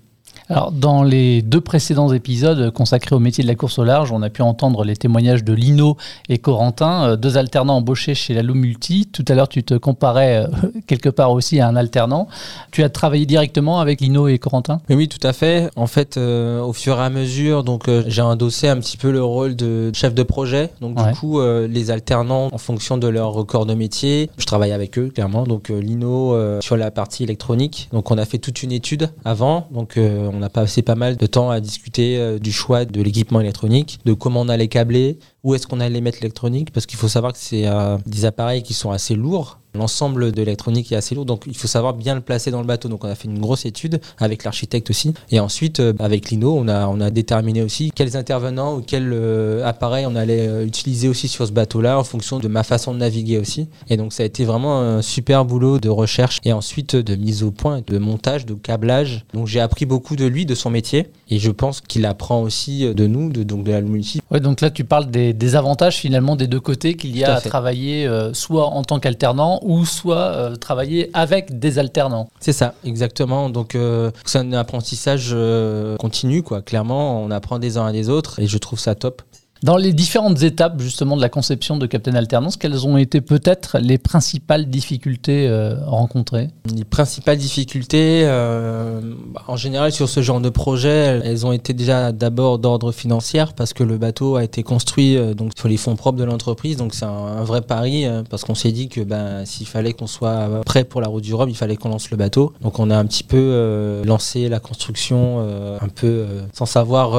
Alors, 0.52 0.72
dans 0.72 1.04
les 1.04 1.44
deux 1.44 1.62
précédents 1.62 2.12
épisodes 2.12 2.72
consacrés 2.72 3.16
au 3.16 3.20
métier 3.20 3.44
de 3.44 3.48
la 3.48 3.54
course 3.54 3.78
au 3.78 3.84
large, 3.84 4.12
on 4.12 4.24
a 4.24 4.32
pu 4.32 4.42
entendre 4.42 4.84
les 4.84 4.96
témoignages 4.96 5.44
de 5.44 5.54
Lino 5.54 5.96
et 6.28 6.40
Corentin, 6.40 7.10
euh, 7.10 7.16
deux 7.16 7.38
alternants 7.38 7.78
embauchés 7.78 8.16
chez 8.16 8.34
la 8.34 8.42
Multi. 8.42 9.08
Tout 9.14 9.24
à 9.28 9.36
l'heure, 9.36 9.48
tu 9.48 9.64
te 9.64 9.76
comparais 9.76 10.38
euh, 10.38 10.48
quelque 10.88 11.10
part 11.10 11.34
aussi 11.34 11.60
à 11.60 11.68
un 11.68 11.76
alternant. 11.76 12.28
Tu 12.72 12.82
as 12.82 12.90
travaillé 12.90 13.28
directement 13.28 13.80
avec 13.80 14.02
Lino 14.02 14.28
et 14.28 14.40
Corentin? 14.40 14.82
Oui, 14.90 15.08
tout 15.08 15.26
à 15.26 15.34
fait. 15.34 15.70
En 15.76 15.86
fait, 15.86 16.18
euh, 16.18 16.62
au 16.62 16.74
fur 16.74 16.98
et 16.98 17.04
à 17.04 17.12
mesure, 17.12 17.64
donc 17.64 17.88
j'ai 18.08 18.24
endossé 18.24 18.68
un 18.68 18.78
petit 18.78 18.98
peu 18.98 19.12
le 19.12 19.24
rôle 19.24 19.56
de 19.56 19.92
chef 19.94 20.16
de 20.16 20.24
projet. 20.24 20.72
Donc, 20.82 20.98
du 20.98 21.14
coup, 21.14 21.40
les 21.42 21.92
alternants, 21.92 22.50
en 22.52 22.58
fonction 22.58 22.98
de 22.98 23.08
leur 23.08 23.34
record 23.34 23.68
de 23.68 23.76
métier, 23.76 24.32
je 24.38 24.46
travaille 24.46 24.72
avec 24.72 24.98
eux, 24.98 25.12
clairement. 25.14 25.44
Donc, 25.44 25.70
Lino 25.70 26.36
sur 26.62 26.76
la 26.76 26.90
partie 26.90 27.24
électronique. 27.24 27.90
Donc, 27.92 28.10
on 28.10 28.18
a 28.18 28.26
fait 28.26 28.40
toute 28.40 28.64
une 28.64 28.72
étude 28.72 29.10
avant. 29.26 29.68
Donc, 29.72 29.98
on 29.98 30.39
on 30.40 30.44
a 30.44 30.50
passé 30.50 30.82
pas 30.82 30.96
mal 30.96 31.18
de 31.18 31.26
temps 31.26 31.50
à 31.50 31.60
discuter 31.60 32.18
euh, 32.18 32.40
du 32.40 32.52
choix 32.52 32.86
de 32.86 33.02
l'équipement 33.02 33.42
électronique, 33.42 34.00
de 34.06 34.14
comment 34.14 34.42
on 34.42 34.50
allait 34.50 34.68
câbler, 34.68 35.20
où 35.44 35.56
est-ce 35.56 35.68
qu'on 35.68 35.80
allait 35.80 36.02
mettre 36.02 36.20
l'électronique, 36.22 36.72
parce 36.72 36.86
qu'il 36.86 36.98
faut 36.98 37.08
savoir 37.08 37.34
que 37.34 37.40
c'est 37.40 37.68
euh, 37.68 37.98
des 38.06 38.26
appareils 38.26 38.64
qui 38.64 38.74
sont 38.74 38.92
assez 38.92 39.16
lourds 39.16 39.60
L'ensemble 39.76 40.32
de 40.32 40.38
l'électronique 40.42 40.92
est 40.92 40.96
assez 40.96 41.14
lourd, 41.14 41.26
donc 41.26 41.44
il 41.46 41.56
faut 41.56 41.68
savoir 41.68 41.94
bien 41.94 42.16
le 42.16 42.22
placer 42.22 42.50
dans 42.50 42.60
le 42.60 42.66
bateau. 42.66 42.90
Donc 42.90 43.04
on 43.04 43.08
a 43.08 43.14
fait 43.14 43.28
une 43.28 43.40
grosse 43.40 43.66
étude 43.66 44.02
avec 44.18 44.44
l'architecte 44.44 44.90
aussi. 44.90 45.14
Et 45.30 45.40
ensuite, 45.40 45.80
euh, 45.80 45.94
avec 46.00 46.32
Lino, 46.32 46.58
on 46.58 46.68
a, 46.68 47.12
déterminé 47.12 47.62
aussi 47.62 47.92
quels 47.92 48.18
intervenants 48.18 48.78
ou 48.78 48.82
quels 48.82 49.12
euh, 49.14 49.66
appareils 49.66 50.06
on 50.06 50.16
allait 50.16 50.66
utiliser 50.66 51.08
aussi 51.08 51.28
sur 51.28 51.46
ce 51.46 51.52
bateau-là 51.52 52.00
en 52.00 52.04
fonction 52.04 52.40
de 52.40 52.48
ma 52.48 52.64
façon 52.64 52.94
de 52.94 53.00
naviguer 53.00 53.38
aussi. 53.38 53.68
Et 53.90 53.98
donc 53.98 54.14
ça 54.14 54.24
a 54.24 54.26
été 54.26 54.44
vraiment 54.44 54.80
un 54.80 55.02
super 55.02 55.46
boulot 55.46 55.80
de 55.80 55.90
recherche 55.90 56.40
et 56.44 56.54
ensuite 56.54 56.96
de 56.96 57.16
mise 57.16 57.44
au 57.44 57.52
point, 57.52 57.82
de 57.86 57.98
montage, 58.00 58.46
de 58.46 58.56
câblage. 58.56 59.26
Donc 59.34 59.48
j'ai 59.48 59.60
appris 59.60 59.86
beaucoup 59.86 60.16
de 60.16 60.26
lui, 60.26 60.46
de 60.46 60.56
son 60.56 60.70
métier. 60.72 61.08
Et 61.30 61.38
je 61.40 61.52
pense 61.52 61.82
qu'il 61.82 62.06
apprend 62.06 62.42
aussi 62.42 62.92
de 62.94 63.08
nous, 63.08 63.30
de, 63.32 63.44
donc 63.44 63.64
de 63.64 63.72
la 63.72 63.82
multi. 63.82 64.22
Ouais, 64.32 64.40
donc 64.40 64.62
là 64.62 64.72
tu 64.72 64.84
parles 64.84 65.10
des, 65.10 65.29
des 65.34 65.56
avantages 65.56 65.98
finalement 65.98 66.36
des 66.36 66.48
deux 66.48 66.60
côtés 66.60 66.96
qu'il 66.96 67.18
y 67.18 67.24
a 67.24 67.36
à, 67.36 67.42
travailler 67.42 68.10
soit 68.34 68.68
en 68.68 68.84
tant 68.84 69.00
qu'alternant 69.00 69.60
ou 69.64 69.86
soit 69.86 70.18
euh, 70.18 70.56
travailler 70.56 71.10
avec 71.14 71.60
des 71.60 71.80
alternants. 71.80 72.30
C'est 72.40 72.54
ça, 72.54 72.74
exactement. 72.84 73.50
Donc 73.50 73.76
euh, 73.76 74.12
c'est 74.26 74.40
un 74.40 74.54
apprentissage 74.54 75.30
euh, 75.34 75.98
continu, 75.98 76.44
quoi. 76.44 76.62
Clairement, 76.62 77.22
on 77.22 77.32
apprend 77.32 77.60
des 77.60 77.78
uns 77.78 77.86
à 77.86 77.92
des 77.92 78.10
autres 78.10 78.40
et 78.40 78.48
je 78.48 78.58
trouve 78.58 78.80
ça 78.80 78.96
top. 78.96 79.22
Dans 79.62 79.76
les 79.76 79.92
différentes 79.92 80.42
étapes 80.42 80.80
justement 80.80 81.18
de 81.18 81.22
la 81.22 81.28
conception 81.28 81.76
de 81.76 81.86
Captain 81.86 82.16
Alternance, 82.16 82.56
quelles 82.56 82.88
ont 82.88 82.96
été 82.96 83.20
peut-être 83.20 83.78
les 83.80 83.98
principales 83.98 84.70
difficultés 84.70 85.48
euh, 85.50 85.76
rencontrées? 85.86 86.48
Les 86.74 86.86
principales 86.86 87.38
difficultés, 87.38 88.22
euh, 88.24 89.02
bah, 89.34 89.44
en 89.48 89.58
général 89.58 89.92
sur 89.92 90.08
ce 90.08 90.22
genre 90.22 90.40
de 90.40 90.50
projet, 90.50 91.20
elles 91.26 91.46
ont 91.46 91.52
été 91.52 91.74
déjà 91.74 92.14
d'abord 92.14 92.58
d'ordre 92.60 92.94
financier 92.94 93.44
parce 93.58 93.74
que 93.74 93.84
le 93.84 93.98
bateau 93.98 94.38
a 94.38 94.46
été 94.46 94.64
construit 94.64 95.18
euh, 95.18 95.34
donc 95.34 95.52
sur 95.58 95.68
les 95.68 95.76
fonds 95.76 95.98
propres 95.98 96.18
de 96.18 96.24
l'entreprise, 96.24 96.78
donc 96.78 96.94
c'est 96.94 97.06
un, 97.06 97.44
vrai 97.44 97.62
pari 97.62 98.06
parce 98.30 98.44
qu'on 98.44 98.56
s'est 98.56 98.72
dit 98.72 98.88
que 98.90 99.02
ben, 99.02 99.46
s'il 99.46 99.68
fallait 99.68 99.94
qu'on 99.94 100.08
soit 100.08 100.62
prêt 100.66 100.84
pour 100.84 101.02
la 101.02 101.08
route 101.08 101.24
du 101.24 101.34
Rhum, 101.34 101.50
il 101.50 101.56
fallait 101.56 101.76
qu'on 101.76 101.90
lance 101.90 102.12
le 102.12 102.18
bateau. 102.18 102.54
Donc 102.62 102.80
on 102.80 102.90
a 102.90 102.98
un 102.98 103.06
petit 103.06 103.24
peu 103.24 104.02
lancé 104.06 104.50
la 104.50 104.60
construction 104.60 105.40
un 105.82 105.88
peu 105.88 106.26
sans 106.54 106.66
savoir 106.66 107.14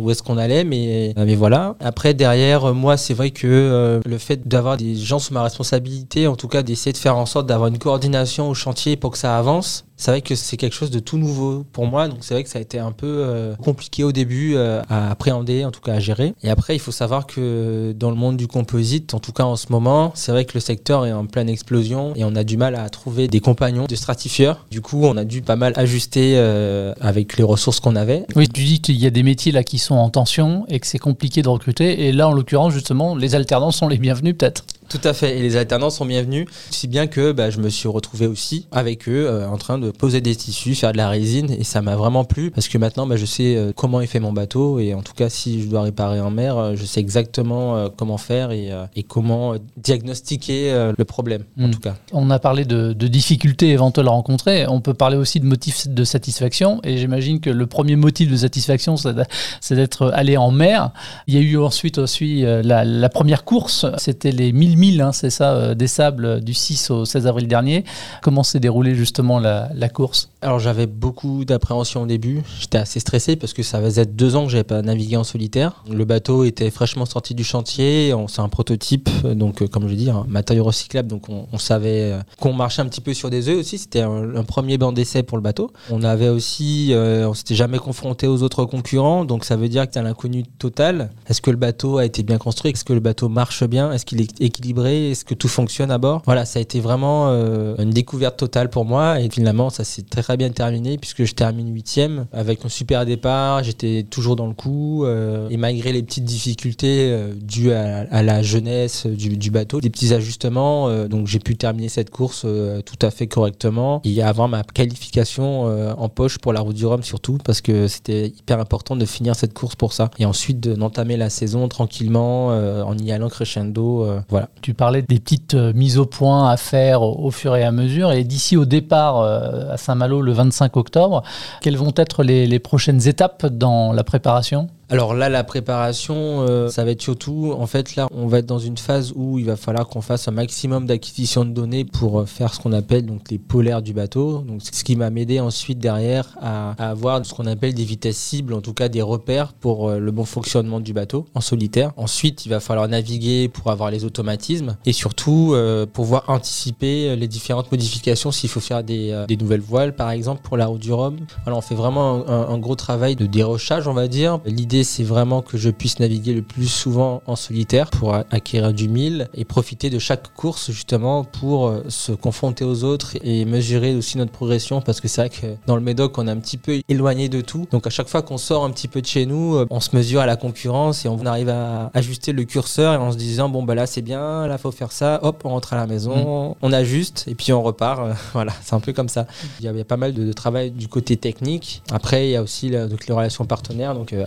où 0.00 0.10
est-ce 0.10 0.22
qu'on 0.22 0.38
allait, 0.38 0.64
mais, 0.64 1.12
mais 1.16 1.34
voilà. 1.34 1.76
Après, 1.86 2.14
derrière, 2.14 2.64
euh, 2.64 2.72
moi, 2.72 2.96
c'est 2.96 3.14
vrai 3.14 3.30
que 3.30 3.46
euh, 3.46 4.00
le 4.04 4.18
fait 4.18 4.48
d'avoir 4.48 4.76
des 4.76 4.96
gens 4.96 5.20
sous 5.20 5.32
ma 5.32 5.44
responsabilité, 5.44 6.26
en 6.26 6.34
tout 6.34 6.48
cas 6.48 6.64
d'essayer 6.64 6.92
de 6.92 6.98
faire 6.98 7.16
en 7.16 7.26
sorte 7.26 7.46
d'avoir 7.46 7.68
une 7.68 7.78
coordination 7.78 8.48
au 8.48 8.54
chantier 8.54 8.96
pour 8.96 9.12
que 9.12 9.18
ça 9.18 9.38
avance, 9.38 9.85
c'est 9.96 10.10
vrai 10.10 10.20
que 10.20 10.34
c'est 10.34 10.56
quelque 10.56 10.74
chose 10.74 10.90
de 10.90 10.98
tout 10.98 11.18
nouveau 11.18 11.64
pour 11.72 11.86
moi, 11.86 12.08
donc 12.08 12.18
c'est 12.20 12.34
vrai 12.34 12.44
que 12.44 12.50
ça 12.50 12.58
a 12.58 12.62
été 12.62 12.78
un 12.78 12.92
peu 12.92 13.06
euh, 13.06 13.54
compliqué 13.56 14.04
au 14.04 14.12
début 14.12 14.54
euh, 14.54 14.82
à 14.88 15.10
appréhender, 15.10 15.64
en 15.64 15.70
tout 15.70 15.80
cas 15.80 15.94
à 15.94 16.00
gérer. 16.00 16.34
Et 16.42 16.50
après, 16.50 16.76
il 16.76 16.78
faut 16.78 16.92
savoir 16.92 17.26
que 17.26 17.92
dans 17.92 18.10
le 18.10 18.16
monde 18.16 18.36
du 18.36 18.46
composite, 18.46 19.14
en 19.14 19.20
tout 19.20 19.32
cas 19.32 19.44
en 19.44 19.56
ce 19.56 19.66
moment, 19.70 20.12
c'est 20.14 20.32
vrai 20.32 20.44
que 20.44 20.52
le 20.54 20.60
secteur 20.60 21.06
est 21.06 21.12
en 21.12 21.26
pleine 21.26 21.48
explosion 21.48 22.12
et 22.14 22.24
on 22.24 22.36
a 22.36 22.44
du 22.44 22.56
mal 22.56 22.74
à 22.74 22.88
trouver 22.90 23.28
des 23.28 23.40
compagnons 23.40 23.86
de 23.86 23.94
stratifieurs. 23.94 24.66
Du 24.70 24.80
coup, 24.80 25.04
on 25.04 25.16
a 25.16 25.24
dû 25.24 25.42
pas 25.42 25.56
mal 25.56 25.72
ajuster 25.76 26.34
euh, 26.36 26.92
avec 27.00 27.36
les 27.36 27.44
ressources 27.44 27.80
qu'on 27.80 27.96
avait. 27.96 28.24
Oui, 28.36 28.48
tu 28.48 28.64
dis 28.64 28.80
qu'il 28.80 28.96
y 28.96 29.06
a 29.06 29.10
des 29.10 29.22
métiers 29.22 29.52
là 29.52 29.64
qui 29.64 29.78
sont 29.78 29.94
en 29.94 30.10
tension 30.10 30.66
et 30.68 30.78
que 30.80 30.86
c'est 30.86 30.98
compliqué 30.98 31.42
de 31.42 31.48
recruter. 31.48 32.06
Et 32.06 32.12
là, 32.12 32.28
en 32.28 32.32
l'occurrence, 32.32 32.72
justement, 32.72 33.16
les 33.16 33.34
alternances 33.34 33.76
sont 33.76 33.88
les 33.88 33.98
bienvenus 33.98 34.36
peut-être. 34.36 34.64
Tout 34.88 35.00
à 35.02 35.12
fait, 35.12 35.38
et 35.38 35.42
les 35.42 35.56
alternances 35.56 35.96
sont 35.96 36.06
bienvenus, 36.06 36.46
si 36.70 36.86
bien 36.86 37.08
que 37.08 37.32
bah, 37.32 37.50
je 37.50 37.58
me 37.58 37.68
suis 37.68 37.88
retrouvé 37.88 38.28
aussi 38.28 38.68
avec 38.70 39.08
eux 39.08 39.26
euh, 39.26 39.48
en 39.48 39.56
train 39.56 39.78
de 39.78 39.90
poser 39.90 40.20
des 40.20 40.36
tissus, 40.36 40.76
faire 40.76 40.92
de 40.92 40.96
la 40.96 41.08
résine, 41.08 41.50
et 41.50 41.64
ça 41.64 41.82
m'a 41.82 41.96
vraiment 41.96 42.24
plu 42.24 42.52
parce 42.52 42.68
que 42.68 42.78
maintenant 42.78 43.06
bah, 43.06 43.16
je 43.16 43.26
sais 43.26 43.56
euh, 43.56 43.72
comment 43.74 44.00
est 44.00 44.06
fait 44.06 44.20
mon 44.20 44.32
bateau, 44.32 44.78
et 44.78 44.94
en 44.94 45.02
tout 45.02 45.14
cas 45.14 45.28
si 45.28 45.62
je 45.62 45.68
dois 45.68 45.82
réparer 45.82 46.20
en 46.20 46.30
mer, 46.30 46.56
euh, 46.56 46.74
je 46.76 46.84
sais 46.84 47.00
exactement 47.00 47.90
comment 47.96 48.18
faire 48.18 48.52
et, 48.52 48.70
comment 49.08 49.54
diagnostiquer 49.76 50.92
le 50.96 51.04
problème 51.04 51.44
en 51.58 51.68
hmm. 51.68 51.70
tout 51.70 51.80
cas. 51.80 51.96
On 52.12 52.30
a 52.30 52.38
parlé 52.38 52.64
de, 52.64 52.92
difficultés 52.92 53.70
éventuelles 53.70 54.08
rencontrées, 54.08 54.66
on 54.68 54.80
peut 54.80 54.94
parler 54.94 55.16
aussi 55.16 55.40
de 55.40 55.46
motifs 55.46 55.88
de 55.88 56.04
satisfaction, 56.04 56.80
et 56.84 56.96
j'imagine 56.98 57.40
que 57.40 57.50
le 57.50 57.66
premier 57.66 57.96
motif 57.96 58.30
de 58.30 58.36
satisfaction 58.36 58.96
c'est 58.96 59.74
d'être 59.74 60.10
allé 60.14 60.36
en 60.36 60.50
mer. 60.50 60.90
Il 61.26 61.34
y 61.34 61.38
a 61.38 61.40
eu 61.40 61.58
ensuite 61.58 61.98
aussi 61.98 62.42
la, 62.42 62.84
la 62.84 63.08
première 63.08 63.44
course, 63.44 63.86
c'était 63.98 64.32
les 64.32 64.52
1000 64.52 64.75
1000, 64.76 65.00
hein, 65.00 65.12
c'est 65.12 65.30
ça, 65.30 65.54
euh, 65.54 65.74
des 65.74 65.86
sables 65.86 66.40
du 66.42 66.54
6 66.54 66.90
au 66.90 67.04
16 67.04 67.26
avril 67.26 67.48
dernier. 67.48 67.84
Comment 68.22 68.42
s'est 68.42 68.60
déroulée 68.60 68.94
justement 68.94 69.38
la, 69.38 69.88
course? 69.88 70.28
Alors 70.42 70.58
j'avais 70.58 70.86
beaucoup 70.86 71.44
d'appréhension 71.44 72.02
au 72.02 72.06
début. 72.06 72.42
J'étais 72.60 72.78
assez 72.78 73.00
stressé 73.00 73.36
parce 73.36 73.52
que 73.52 73.62
ça 73.62 73.80
faisait 73.80 74.04
deux 74.04 74.36
ans 74.36 74.44
que 74.44 74.50
j'avais 74.50 74.64
pas 74.64 74.82
navigué 74.82 75.16
en 75.16 75.24
solitaire. 75.24 75.84
Le 75.90 76.04
bateau 76.04 76.44
était 76.44 76.70
fraîchement 76.70 77.06
sorti 77.06 77.34
du 77.34 77.44
chantier. 77.44 78.14
C'est 78.28 78.40
un 78.40 78.48
prototype, 78.48 79.08
donc 79.24 79.62
euh, 79.62 79.66
comme 79.66 79.88
je 79.88 79.94
dis, 79.94 80.10
un 80.10 80.24
matériau 80.28 80.64
recyclable. 80.64 81.08
Donc 81.08 81.28
on, 81.28 81.58
savait 81.58 82.12
euh, 82.12 82.20
qu'on 82.38 82.52
marchait 82.52 82.82
un 82.82 82.86
petit 82.86 83.00
peu 83.00 83.14
sur 83.14 83.30
des 83.30 83.48
œufs 83.48 83.58
aussi. 83.58 83.78
C'était 83.78 84.02
un, 84.02 84.44
premier 84.44 84.78
banc 84.78 84.92
d'essai 84.92 85.22
pour 85.22 85.38
le 85.38 85.42
bateau. 85.42 85.72
On 85.90 86.02
avait 86.04 86.28
aussi, 86.28 86.92
on 86.94 87.34
s'était 87.34 87.54
jamais 87.54 87.78
confronté 87.78 88.26
aux 88.26 88.42
autres 88.42 88.64
concurrents. 88.64 89.24
Donc 89.24 89.44
ça 89.44 89.56
veut 89.56 89.68
dire 89.68 89.86
que 89.86 89.92
tu 89.92 89.98
as 89.98 90.02
l'inconnu 90.02 90.44
total. 90.58 91.10
Est-ce 91.28 91.40
que 91.40 91.50
le 91.50 91.56
bateau 91.56 91.98
a 91.98 92.04
été 92.04 92.22
bien 92.22 92.38
construit? 92.38 92.72
Est-ce 92.72 92.84
que 92.84 92.92
le 92.92 93.00
bateau 93.00 93.28
marche 93.28 93.64
bien? 93.64 93.92
Est-ce 93.92 94.04
qu'il 94.04 94.20
est 94.20 94.40
équilibré 94.40 94.65
est-ce 94.74 95.24
que 95.24 95.34
tout 95.34 95.48
fonctionne 95.48 95.90
à 95.90 95.98
bord? 95.98 96.22
Voilà, 96.24 96.44
ça 96.44 96.58
a 96.58 96.62
été 96.62 96.80
vraiment 96.80 97.28
euh, 97.28 97.74
une 97.78 97.90
découverte 97.90 98.36
totale 98.36 98.70
pour 98.70 98.84
moi 98.84 99.20
et 99.20 99.28
finalement 99.30 99.70
ça 99.70 99.84
s'est 99.84 100.02
très 100.02 100.36
bien 100.36 100.50
terminé 100.50 100.98
puisque 100.98 101.24
je 101.24 101.34
termine 101.34 101.72
huitième 101.72 102.26
avec 102.32 102.64
un 102.64 102.68
super 102.68 103.06
départ, 103.06 103.62
j'étais 103.62 104.04
toujours 104.08 104.36
dans 104.36 104.46
le 104.46 104.54
coup 104.54 105.04
euh, 105.04 105.48
et 105.50 105.56
malgré 105.56 105.92
les 105.92 106.02
petites 106.02 106.24
difficultés 106.24 107.10
euh, 107.10 107.32
dues 107.34 107.72
à, 107.72 108.22
la 108.22 108.42
jeunesse 108.42 109.06
du, 109.06 109.50
bateau, 109.50 109.80
des 109.80 109.90
petits 109.90 110.12
ajustements, 110.12 111.06
donc 111.06 111.26
j'ai 111.26 111.38
pu 111.38 111.56
terminer 111.56 111.88
cette 111.88 112.10
course 112.10 112.46
tout 112.84 112.98
à 113.02 113.10
fait 113.10 113.26
correctement 113.26 114.00
et 114.04 114.22
avoir 114.22 114.48
ma 114.48 114.62
qualification 114.62 115.64
en 115.64 116.08
poche 116.08 116.38
pour 116.38 116.52
la 116.52 116.60
route 116.60 116.76
du 116.76 116.86
Rhum 116.86 117.02
surtout 117.02 117.38
parce 117.44 117.60
que 117.60 117.88
c'était 117.88 118.28
hyper 118.28 118.58
important 118.58 118.96
de 118.96 119.04
finir 119.04 119.36
cette 119.36 119.54
course 119.54 119.76
pour 119.76 119.92
ça 119.92 120.10
et 120.18 120.26
ensuite 120.26 120.60
d'entamer 120.60 121.16
la 121.16 121.30
saison 121.30 121.68
tranquillement 121.68 122.48
en 122.48 122.98
y 122.98 123.12
allant 123.12 123.28
crescendo. 123.28 124.06
voilà. 124.28 124.48
Tu 124.62 124.74
parlais 124.74 125.02
des 125.02 125.20
petites 125.20 125.54
euh, 125.54 125.72
mises 125.74 125.98
au 125.98 126.06
point 126.06 126.50
à 126.50 126.56
faire 126.56 127.02
au, 127.02 127.30
fur 127.30 127.56
et 127.56 127.62
à 127.62 127.72
mesure. 127.72 128.12
Et 128.12 128.24
d'ici 128.24 128.56
au 128.56 128.64
départ 128.64 129.20
euh, 129.20 129.72
à 129.72 129.76
Saint-Malo 129.76 130.22
le 130.22 130.32
25 130.32 130.76
octobre, 130.76 131.22
quelles 131.60 131.76
vont 131.76 131.92
être 131.96 132.24
les 132.24 132.58
prochaines 132.58 133.06
étapes 133.06 133.46
dans 133.46 133.92
la 133.92 134.04
préparation? 134.04 134.68
Alors 134.88 135.14
là, 135.14 135.28
la 135.28 135.42
préparation, 135.42 136.46
euh, 136.48 136.68
ça 136.68 136.84
va 136.84 136.92
être 136.92 137.02
surtout, 137.02 137.52
en 137.58 137.66
fait, 137.66 137.96
là, 137.96 138.06
on 138.12 138.28
va 138.28 138.38
être 138.38 138.46
dans 138.46 138.60
une 138.60 138.76
phase 138.76 139.12
où 139.16 139.36
il 139.36 139.44
va 139.44 139.56
falloir 139.56 139.88
qu'on 139.88 140.00
fasse 140.00 140.28
un 140.28 140.30
maximum 140.30 140.86
d'acquisition 140.86 141.44
de 141.44 141.50
données 141.50 141.84
pour 141.84 142.20
euh, 142.20 142.26
faire 142.26 142.54
ce 142.54 142.60
qu'on 142.60 142.72
appelle 142.72 143.04
donc 143.04 143.28
les 143.28 143.38
polaires 143.38 143.82
du 143.82 143.92
bateau. 143.92 144.44
Donc, 144.46 144.60
ce 144.62 144.84
qui 144.84 144.94
m'a 144.94 145.10
m'aider 145.10 145.40
ensuite 145.40 145.80
derrière 145.80 146.36
à, 146.40 146.70
avoir 146.78 147.26
ce 147.26 147.34
qu'on 147.34 147.46
appelle 147.46 147.74
des 147.74 147.84
vitesses 147.84 148.16
cibles, 148.16 148.54
en 148.54 148.60
tout 148.60 148.74
cas 148.74 148.88
des 148.88 149.02
repères 149.02 149.54
pour 149.54 149.88
euh, 149.88 149.98
le 149.98 150.12
bon 150.12 150.24
fonctionnement 150.24 150.78
du 150.78 150.92
bateau 150.92 151.26
en 151.34 151.40
solitaire. 151.40 151.92
Ensuite, 151.96 152.46
il 152.46 152.50
va 152.50 152.60
falloir 152.60 152.86
naviguer 152.86 153.48
pour 153.48 153.72
avoir 153.72 153.90
les 153.90 154.04
automatismes 154.04 154.76
et 154.86 154.92
surtout 154.92 155.54
pouvoir 155.92 156.24
anticiper 156.28 157.16
les 157.16 157.28
différentes 157.28 157.70
modifications 157.72 158.30
s'il 158.30 158.50
faut 158.50 158.60
faire 158.60 158.82
des, 158.82 159.24
des, 159.26 159.36
nouvelles 159.36 159.60
voiles, 159.60 159.94
par 159.94 160.10
exemple, 160.10 160.42
pour 160.42 160.56
la 160.56 160.66
route 160.66 160.80
du 160.80 160.92
Rhum. 160.92 161.16
Voilà, 161.44 161.56
on 161.56 161.60
fait 161.60 161.74
vraiment 161.74 162.28
un, 162.28 162.48
un 162.48 162.58
gros 162.58 162.74
travail 162.74 163.16
de 163.16 163.26
dérochage, 163.26 163.88
on 163.88 163.94
va 163.94 164.08
dire. 164.08 164.40
L'idée 164.44 164.75
c'est 164.84 165.04
vraiment 165.04 165.42
que 165.42 165.58
je 165.58 165.70
puisse 165.70 165.98
naviguer 166.00 166.34
le 166.34 166.42
plus 166.42 166.68
souvent 166.68 167.22
en 167.26 167.36
solitaire 167.36 167.90
pour 167.90 168.14
acquérir 168.14 168.72
du 168.72 168.88
mille 168.88 169.28
et 169.34 169.44
profiter 169.44 169.90
de 169.90 169.98
chaque 169.98 170.34
course 170.34 170.70
justement 170.70 171.24
pour 171.24 171.68
euh, 171.68 171.84
se 171.88 172.12
confronter 172.12 172.64
aux 172.64 172.84
autres 172.84 173.16
et 173.22 173.44
mesurer 173.44 173.94
aussi 173.94 174.18
notre 174.18 174.32
progression 174.32 174.80
parce 174.80 175.00
que 175.00 175.08
c'est 175.08 175.20
vrai 175.20 175.30
que 175.30 175.46
dans 175.66 175.76
le 175.76 175.82
Médoc, 175.82 176.18
on 176.18 176.26
est 176.26 176.30
un 176.30 176.36
petit 176.36 176.56
peu 176.56 176.80
éloigné 176.88 177.28
de 177.28 177.40
tout. 177.40 177.66
Donc 177.70 177.86
à 177.86 177.90
chaque 177.90 178.08
fois 178.08 178.22
qu'on 178.22 178.38
sort 178.38 178.64
un 178.64 178.70
petit 178.70 178.88
peu 178.88 179.00
de 179.00 179.06
chez 179.06 179.26
nous, 179.26 179.56
euh, 179.56 179.66
on 179.70 179.80
se 179.80 179.94
mesure 179.94 180.20
à 180.20 180.26
la 180.26 180.36
concurrence 180.36 181.04
et 181.04 181.08
on 181.08 181.24
arrive 181.26 181.48
à 181.48 181.90
ajuster 181.94 182.32
le 182.32 182.44
curseur 182.44 182.94
et 182.94 182.96
en 182.96 183.12
se 183.12 183.16
disant 183.16 183.48
bon 183.48 183.62
bah 183.62 183.74
là 183.74 183.86
c'est 183.86 184.02
bien, 184.02 184.46
là 184.46 184.58
faut 184.58 184.72
faire 184.72 184.92
ça, 184.92 185.20
hop 185.22 185.42
on 185.44 185.50
rentre 185.50 185.72
à 185.72 185.76
la 185.76 185.86
maison, 185.86 186.50
mm. 186.50 186.54
on 186.62 186.72
ajuste 186.72 187.24
et 187.28 187.34
puis 187.34 187.52
on 187.52 187.62
repart. 187.62 188.16
voilà, 188.32 188.52
c'est 188.62 188.74
un 188.74 188.80
peu 188.80 188.92
comme 188.92 189.08
ça. 189.08 189.26
Il 189.60 189.64
y 189.64 189.68
avait 189.68 189.84
pas 189.84 189.96
mal 189.96 190.12
de, 190.12 190.32
travail 190.32 190.70
du 190.70 190.88
côté 190.88 191.16
technique. 191.16 191.82
Après 191.90 192.28
il 192.28 192.30
y 192.32 192.36
a 192.36 192.42
aussi 192.42 192.70
donc, 192.70 193.06
les 193.06 193.14
relations 193.14 193.44
partenaires 193.44 193.94
donc 193.94 194.12
euh, 194.12 194.24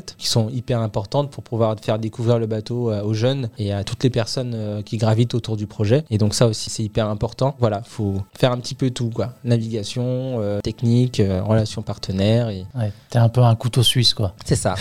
qui 0.00 0.26
sont 0.26 0.48
hyper 0.48 0.80
importantes 0.80 1.30
pour 1.30 1.42
pouvoir 1.42 1.76
faire 1.80 1.98
découvrir 1.98 2.38
le 2.38 2.46
bateau 2.46 2.90
euh, 2.90 3.02
aux 3.02 3.14
jeunes 3.14 3.48
et 3.58 3.72
à 3.72 3.84
toutes 3.84 4.02
les 4.04 4.10
personnes 4.10 4.52
euh, 4.54 4.82
qui 4.82 4.96
gravitent 4.96 5.34
autour 5.34 5.56
du 5.56 5.66
projet. 5.66 6.04
Et 6.10 6.18
donc 6.18 6.34
ça 6.34 6.46
aussi 6.46 6.70
c'est 6.70 6.82
hyper 6.82 7.08
important. 7.08 7.56
Voilà, 7.58 7.82
faut 7.84 8.16
faire 8.38 8.52
un 8.52 8.58
petit 8.58 8.74
peu 8.74 8.90
tout 8.90 9.10
quoi. 9.10 9.34
Navigation, 9.44 10.04
euh, 10.40 10.60
technique, 10.60 11.20
relations 11.44 11.82
partenaires. 11.82 12.48
Et... 12.48 12.66
Ouais, 12.74 12.92
t'es 13.10 13.18
un 13.18 13.28
peu 13.28 13.42
un 13.42 13.54
couteau 13.54 13.82
suisse 13.82 14.14
quoi. 14.14 14.34
C'est 14.44 14.56
ça. 14.56 14.74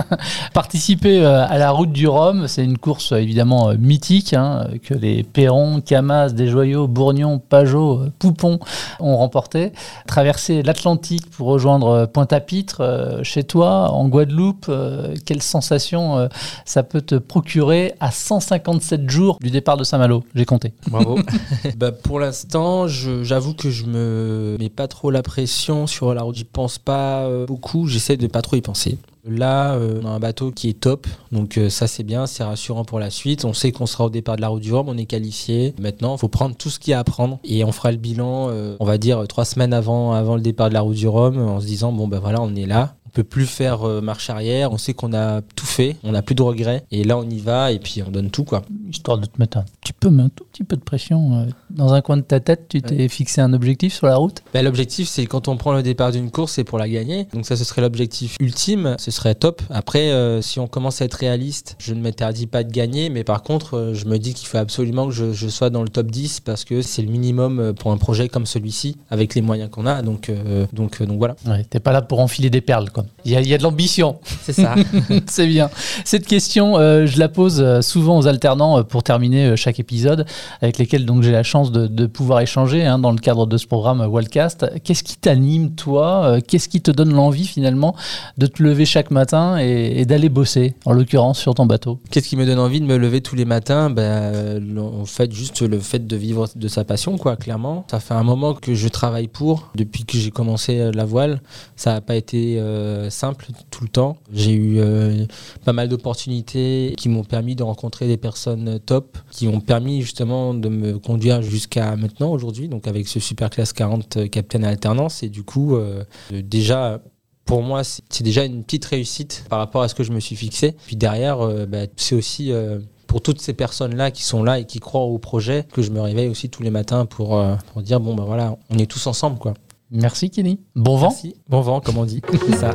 Participer 0.54 1.24
à 1.24 1.58
la 1.58 1.70
route 1.70 1.92
du 1.92 2.06
Rhum, 2.06 2.48
c'est 2.48 2.64
une 2.64 2.78
course 2.78 3.12
évidemment 3.12 3.74
mythique 3.78 4.34
hein, 4.34 4.68
que 4.82 4.94
les 4.94 5.22
Perron, 5.22 5.80
Camas, 5.80 6.30
Desjoyaux, 6.30 6.88
Bourgnon, 6.88 7.38
Pajot, 7.38 8.06
Poupon 8.18 8.58
ont 9.00 9.16
remporté. 9.16 9.72
Traverser 10.06 10.62
l'Atlantique 10.62 11.30
pour 11.30 11.48
rejoindre 11.48 12.06
Pointe-à-Pitre 12.06 13.20
chez 13.22 13.44
toi 13.44 13.90
en 13.90 14.08
Guadeloupe 14.08 14.53
euh, 14.68 15.14
quelle 15.24 15.42
sensation 15.42 16.18
euh, 16.18 16.28
ça 16.64 16.82
peut 16.82 17.00
te 17.00 17.14
procurer 17.14 17.94
à 18.00 18.10
157 18.10 19.08
jours 19.08 19.38
du 19.40 19.50
départ 19.50 19.76
de 19.76 19.84
Saint-Malo 19.84 20.24
J'ai 20.34 20.44
compté. 20.44 20.72
Bravo. 20.88 21.18
bah, 21.76 21.92
pour 21.92 22.20
l'instant, 22.20 22.86
j'avoue 22.88 23.54
que 23.54 23.70
je 23.70 23.84
me 23.84 24.56
mets 24.58 24.70
pas 24.70 24.88
trop 24.88 25.10
la 25.10 25.22
pression 25.22 25.86
sur 25.86 26.14
la 26.14 26.22
route. 26.22 26.36
J'y 26.36 26.44
pense 26.44 26.78
pas 26.78 27.24
euh, 27.24 27.46
beaucoup. 27.46 27.86
J'essaie 27.86 28.16
de 28.16 28.26
pas 28.26 28.42
trop 28.42 28.56
y 28.56 28.62
penser. 28.62 28.98
Là, 29.26 29.78
on 29.78 30.04
a 30.04 30.10
un 30.10 30.18
bateau 30.18 30.50
qui 30.50 30.68
est 30.68 30.78
top, 30.78 31.06
donc 31.32 31.58
ça 31.70 31.86
c'est 31.86 32.02
bien, 32.02 32.26
c'est 32.26 32.44
rassurant 32.44 32.84
pour 32.84 33.00
la 33.00 33.08
suite. 33.08 33.46
On 33.46 33.54
sait 33.54 33.72
qu'on 33.72 33.86
sera 33.86 34.04
au 34.04 34.10
départ 34.10 34.36
de 34.36 34.42
la 34.42 34.48
route 34.48 34.60
du 34.60 34.70
Rhum, 34.70 34.86
on 34.86 34.98
est 34.98 35.06
qualifié. 35.06 35.74
Maintenant, 35.80 36.16
il 36.16 36.18
faut 36.18 36.28
prendre 36.28 36.54
tout 36.54 36.68
ce 36.68 36.78
qu'il 36.78 36.90
y 36.90 36.94
a 36.94 36.98
à 36.98 37.04
prendre 37.04 37.38
et 37.42 37.64
on 37.64 37.72
fera 37.72 37.90
le 37.90 37.96
bilan, 37.96 38.50
on 38.78 38.84
va 38.84 38.98
dire 38.98 39.26
trois 39.26 39.46
semaines 39.46 39.72
avant, 39.72 40.12
avant 40.12 40.36
le 40.36 40.42
départ 40.42 40.68
de 40.68 40.74
la 40.74 40.82
route 40.82 40.96
du 40.96 41.08
Rhum, 41.08 41.38
en 41.38 41.58
se 41.58 41.64
disant 41.64 41.90
bon 41.90 42.06
ben 42.06 42.18
voilà, 42.18 42.42
on 42.42 42.54
est 42.54 42.66
là, 42.66 42.96
peut 43.14 43.24
plus 43.24 43.46
faire 43.46 43.88
euh, 43.88 44.00
marche 44.00 44.28
arrière. 44.30 44.72
On 44.72 44.78
sait 44.78 44.94
qu'on 44.94 45.14
a 45.14 45.40
tout 45.40 45.66
fait, 45.66 45.96
on 46.04 46.12
n'a 46.12 46.22
plus 46.22 46.34
de 46.34 46.42
regrets. 46.42 46.84
Et 46.90 47.04
là, 47.04 47.16
on 47.16 47.28
y 47.28 47.38
va 47.38 47.72
et 47.72 47.78
puis 47.78 48.02
on 48.06 48.10
donne 48.10 48.30
tout, 48.30 48.44
quoi. 48.44 48.62
Histoire 48.90 49.18
de 49.18 49.26
te 49.26 49.38
mettre 49.38 49.58
un 49.58 49.64
petit 49.80 49.92
peu, 49.92 50.10
mais 50.10 50.24
un 50.24 50.28
tout 50.28 50.44
petit 50.44 50.64
peu 50.64 50.76
de 50.76 50.82
pression 50.82 51.40
euh, 51.40 51.44
dans 51.70 51.94
un 51.94 52.00
coin 52.02 52.16
de 52.16 52.22
ta 52.22 52.40
tête, 52.40 52.66
tu 52.68 52.82
t'es 52.82 53.08
fixé 53.08 53.40
un 53.40 53.52
objectif 53.52 53.94
sur 53.94 54.06
la 54.06 54.16
route? 54.16 54.42
Ben, 54.52 54.64
L'objectif, 54.64 55.08
c'est 55.08 55.26
quand 55.26 55.48
on 55.48 55.56
prend 55.56 55.72
le 55.72 55.82
départ 55.82 56.12
d'une 56.12 56.30
course, 56.30 56.52
c'est 56.52 56.64
pour 56.64 56.78
la 56.78 56.88
gagner. 56.88 57.26
Donc 57.32 57.46
ça, 57.46 57.56
ce 57.56 57.64
serait 57.64 57.82
l'objectif 57.82 58.36
ultime. 58.40 58.96
Ce 58.98 59.10
serait 59.10 59.34
top. 59.34 59.62
Après, 59.70 60.10
euh, 60.10 60.42
si 60.42 60.60
on 60.60 60.66
commence 60.66 61.00
à 61.00 61.04
être 61.04 61.14
réaliste, 61.14 61.76
je 61.78 61.94
ne 61.94 62.00
m'interdis 62.00 62.46
pas 62.46 62.64
de 62.64 62.70
gagner, 62.70 63.10
mais 63.10 63.24
par 63.24 63.42
contre, 63.42 63.76
euh, 63.76 63.94
je 63.94 64.06
me 64.06 64.18
dis 64.18 64.34
qu'il 64.34 64.48
faut 64.48 64.58
absolument 64.58 65.06
que 65.06 65.12
je, 65.12 65.32
je 65.32 65.48
sois 65.48 65.70
dans 65.70 65.82
le 65.82 65.88
top 65.88 66.10
10 66.10 66.40
parce 66.40 66.64
que 66.64 66.82
c'est 66.82 67.02
le 67.02 67.10
minimum 67.10 67.74
pour 67.74 67.92
un 67.92 67.96
projet 67.96 68.28
comme 68.28 68.46
celui-ci, 68.46 68.96
avec 69.10 69.34
les 69.34 69.42
moyens 69.42 69.70
qu'on 69.70 69.86
a. 69.86 70.02
Donc, 70.02 70.28
euh, 70.28 70.66
donc, 70.72 71.02
donc 71.02 71.18
voilà. 71.18 71.36
Ouais, 71.46 71.64
t'es 71.64 71.80
pas 71.80 71.92
là 71.92 72.02
pour 72.02 72.20
enfiler 72.20 72.50
des 72.50 72.60
perles, 72.60 72.90
quoi. 72.90 73.03
Il 73.24 73.32
y 73.32 73.36
a, 73.36 73.40
il 73.40 73.48
y 73.48 73.54
a 73.54 73.58
de 73.58 73.62
l'ambition. 73.62 74.18
C'est 74.42 74.52
ça. 74.52 74.74
C'est 75.26 75.46
bien. 75.46 75.70
Cette 76.04 76.26
question, 76.26 76.78
euh, 76.78 77.06
je 77.06 77.18
la 77.18 77.28
pose 77.28 77.60
euh, 77.60 77.80
souvent 77.80 78.18
aux 78.18 78.26
alternants 78.26 78.78
euh, 78.78 78.82
pour 78.82 79.02
terminer 79.02 79.56
chaque 79.56 79.80
épisode, 79.80 80.26
avec 80.60 80.78
lesquels 80.78 81.06
donc 81.06 81.22
j'ai 81.22 81.32
la 81.32 81.42
chance 81.42 81.72
de, 81.72 81.86
de 81.86 82.06
pouvoir 82.06 82.40
échanger 82.40 82.84
hein, 82.84 82.98
dans 82.98 83.12
le 83.12 83.18
cadre 83.18 83.46
de 83.46 83.56
ce 83.56 83.66
programme 83.66 84.00
Wildcast. 84.00 84.66
Qu'est-ce 84.84 85.02
qui 85.02 85.16
t'anime, 85.16 85.74
toi? 85.74 86.38
Qu'est-ce 86.46 86.68
qui 86.68 86.80
te 86.80 86.90
donne 86.90 87.12
l'envie 87.12 87.46
finalement 87.46 87.94
de 88.38 88.46
te 88.46 88.62
lever 88.62 88.84
chaque 88.84 89.10
matin 89.10 89.58
et, 89.58 90.00
et 90.00 90.06
d'aller 90.06 90.28
bosser, 90.28 90.74
en 90.84 90.92
l'occurrence 90.92 91.38
sur 91.38 91.54
ton 91.54 91.66
bateau? 91.66 92.00
Qu'est-ce 92.10 92.28
qui 92.28 92.36
me 92.36 92.46
donne 92.46 92.58
envie 92.58 92.80
de 92.80 92.86
me 92.86 92.96
lever 92.96 93.20
tous 93.20 93.36
les 93.36 93.44
matins? 93.44 93.90
Ben, 93.90 94.62
En 94.78 95.04
fait, 95.04 95.32
juste 95.32 95.62
le 95.62 95.78
fait 95.78 96.06
de 96.06 96.16
vivre 96.16 96.48
de 96.54 96.68
sa 96.68 96.84
passion, 96.84 97.16
quoi, 97.18 97.36
clairement. 97.36 97.86
Ça 97.90 98.00
fait 98.00 98.14
un 98.14 98.22
moment 98.22 98.54
que 98.54 98.74
je 98.74 98.88
travaille 98.88 99.28
pour. 99.28 99.70
Depuis 99.74 100.04
que 100.04 100.18
j'ai 100.18 100.30
commencé 100.30 100.90
la 100.92 101.04
voile, 101.04 101.40
ça 101.76 101.92
n'a 101.92 102.00
pas 102.00 102.16
été 102.16 102.56
euh, 102.58 102.93
simple 103.10 103.46
tout 103.70 103.84
le 103.84 103.88
temps. 103.88 104.16
J'ai 104.32 104.52
eu 104.52 104.78
euh, 104.78 105.26
pas 105.64 105.72
mal 105.72 105.88
d'opportunités 105.88 106.94
qui 106.96 107.08
m'ont 107.08 107.24
permis 107.24 107.56
de 107.56 107.62
rencontrer 107.62 108.06
des 108.06 108.16
personnes 108.16 108.78
top, 108.80 109.18
qui 109.30 109.48
ont 109.48 109.60
permis 109.60 110.02
justement 110.02 110.54
de 110.54 110.68
me 110.68 110.98
conduire 110.98 111.42
jusqu'à 111.42 111.96
maintenant, 111.96 112.30
aujourd'hui, 112.32 112.68
donc 112.68 112.86
avec 112.86 113.08
ce 113.08 113.20
Super 113.20 113.50
Class 113.50 113.72
40 113.72 114.16
euh, 114.16 114.28
Captain 114.28 114.62
Alternance. 114.62 115.22
Et 115.22 115.28
du 115.28 115.42
coup, 115.42 115.76
euh, 115.76 116.04
déjà, 116.30 117.00
pour 117.44 117.62
moi, 117.62 117.82
c'est 117.84 118.22
déjà 118.22 118.44
une 118.44 118.64
petite 118.64 118.84
réussite 118.84 119.44
par 119.48 119.58
rapport 119.58 119.82
à 119.82 119.88
ce 119.88 119.94
que 119.94 120.02
je 120.02 120.12
me 120.12 120.20
suis 120.20 120.36
fixé. 120.36 120.74
Puis 120.86 120.96
derrière, 120.96 121.40
euh, 121.40 121.66
bah, 121.66 121.86
c'est 121.96 122.14
aussi 122.14 122.52
euh, 122.52 122.78
pour 123.06 123.22
toutes 123.22 123.40
ces 123.40 123.52
personnes-là 123.52 124.10
qui 124.10 124.22
sont 124.22 124.42
là 124.42 124.58
et 124.58 124.64
qui 124.64 124.80
croient 124.80 125.02
au 125.02 125.18
projet 125.18 125.66
que 125.72 125.82
je 125.82 125.90
me 125.90 126.00
réveille 126.00 126.28
aussi 126.28 126.48
tous 126.48 126.62
les 126.62 126.70
matins 126.70 127.06
pour, 127.06 127.38
euh, 127.38 127.54
pour 127.72 127.82
dire 127.82 128.00
bon, 128.00 128.14
bah 128.14 128.24
voilà, 128.26 128.56
on 128.70 128.78
est 128.78 128.90
tous 128.90 129.06
ensemble, 129.06 129.38
quoi. 129.38 129.54
Merci 129.94 130.28
Kenny. 130.28 130.60
Bon 130.74 130.96
vent. 130.96 131.10
Merci. 131.10 131.36
Bon 131.48 131.60
vent, 131.60 131.80
comme 131.80 131.98
on 131.98 132.04
dit. 132.04 132.20
C'est 132.48 132.56
ça. 132.56 132.70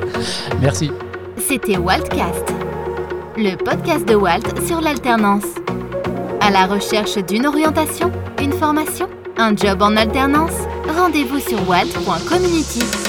Merci. 0.62 0.90
C'était 1.38 1.78
Waltcast, 1.78 2.46
le 3.38 3.56
podcast 3.58 4.08
de 4.08 4.16
Walt 4.16 4.66
sur 4.66 4.80
l'alternance. 4.80 5.44
À 6.40 6.50
la 6.50 6.66
recherche 6.66 7.18
d'une 7.18 7.46
orientation, 7.46 8.10
une 8.42 8.54
formation, 8.54 9.08
un 9.38 9.56
job 9.56 9.82
en 9.82 9.98
alternance, 9.98 10.56
rendez-vous 10.98 11.40
sur 11.40 11.68
walt.community. 11.68 13.09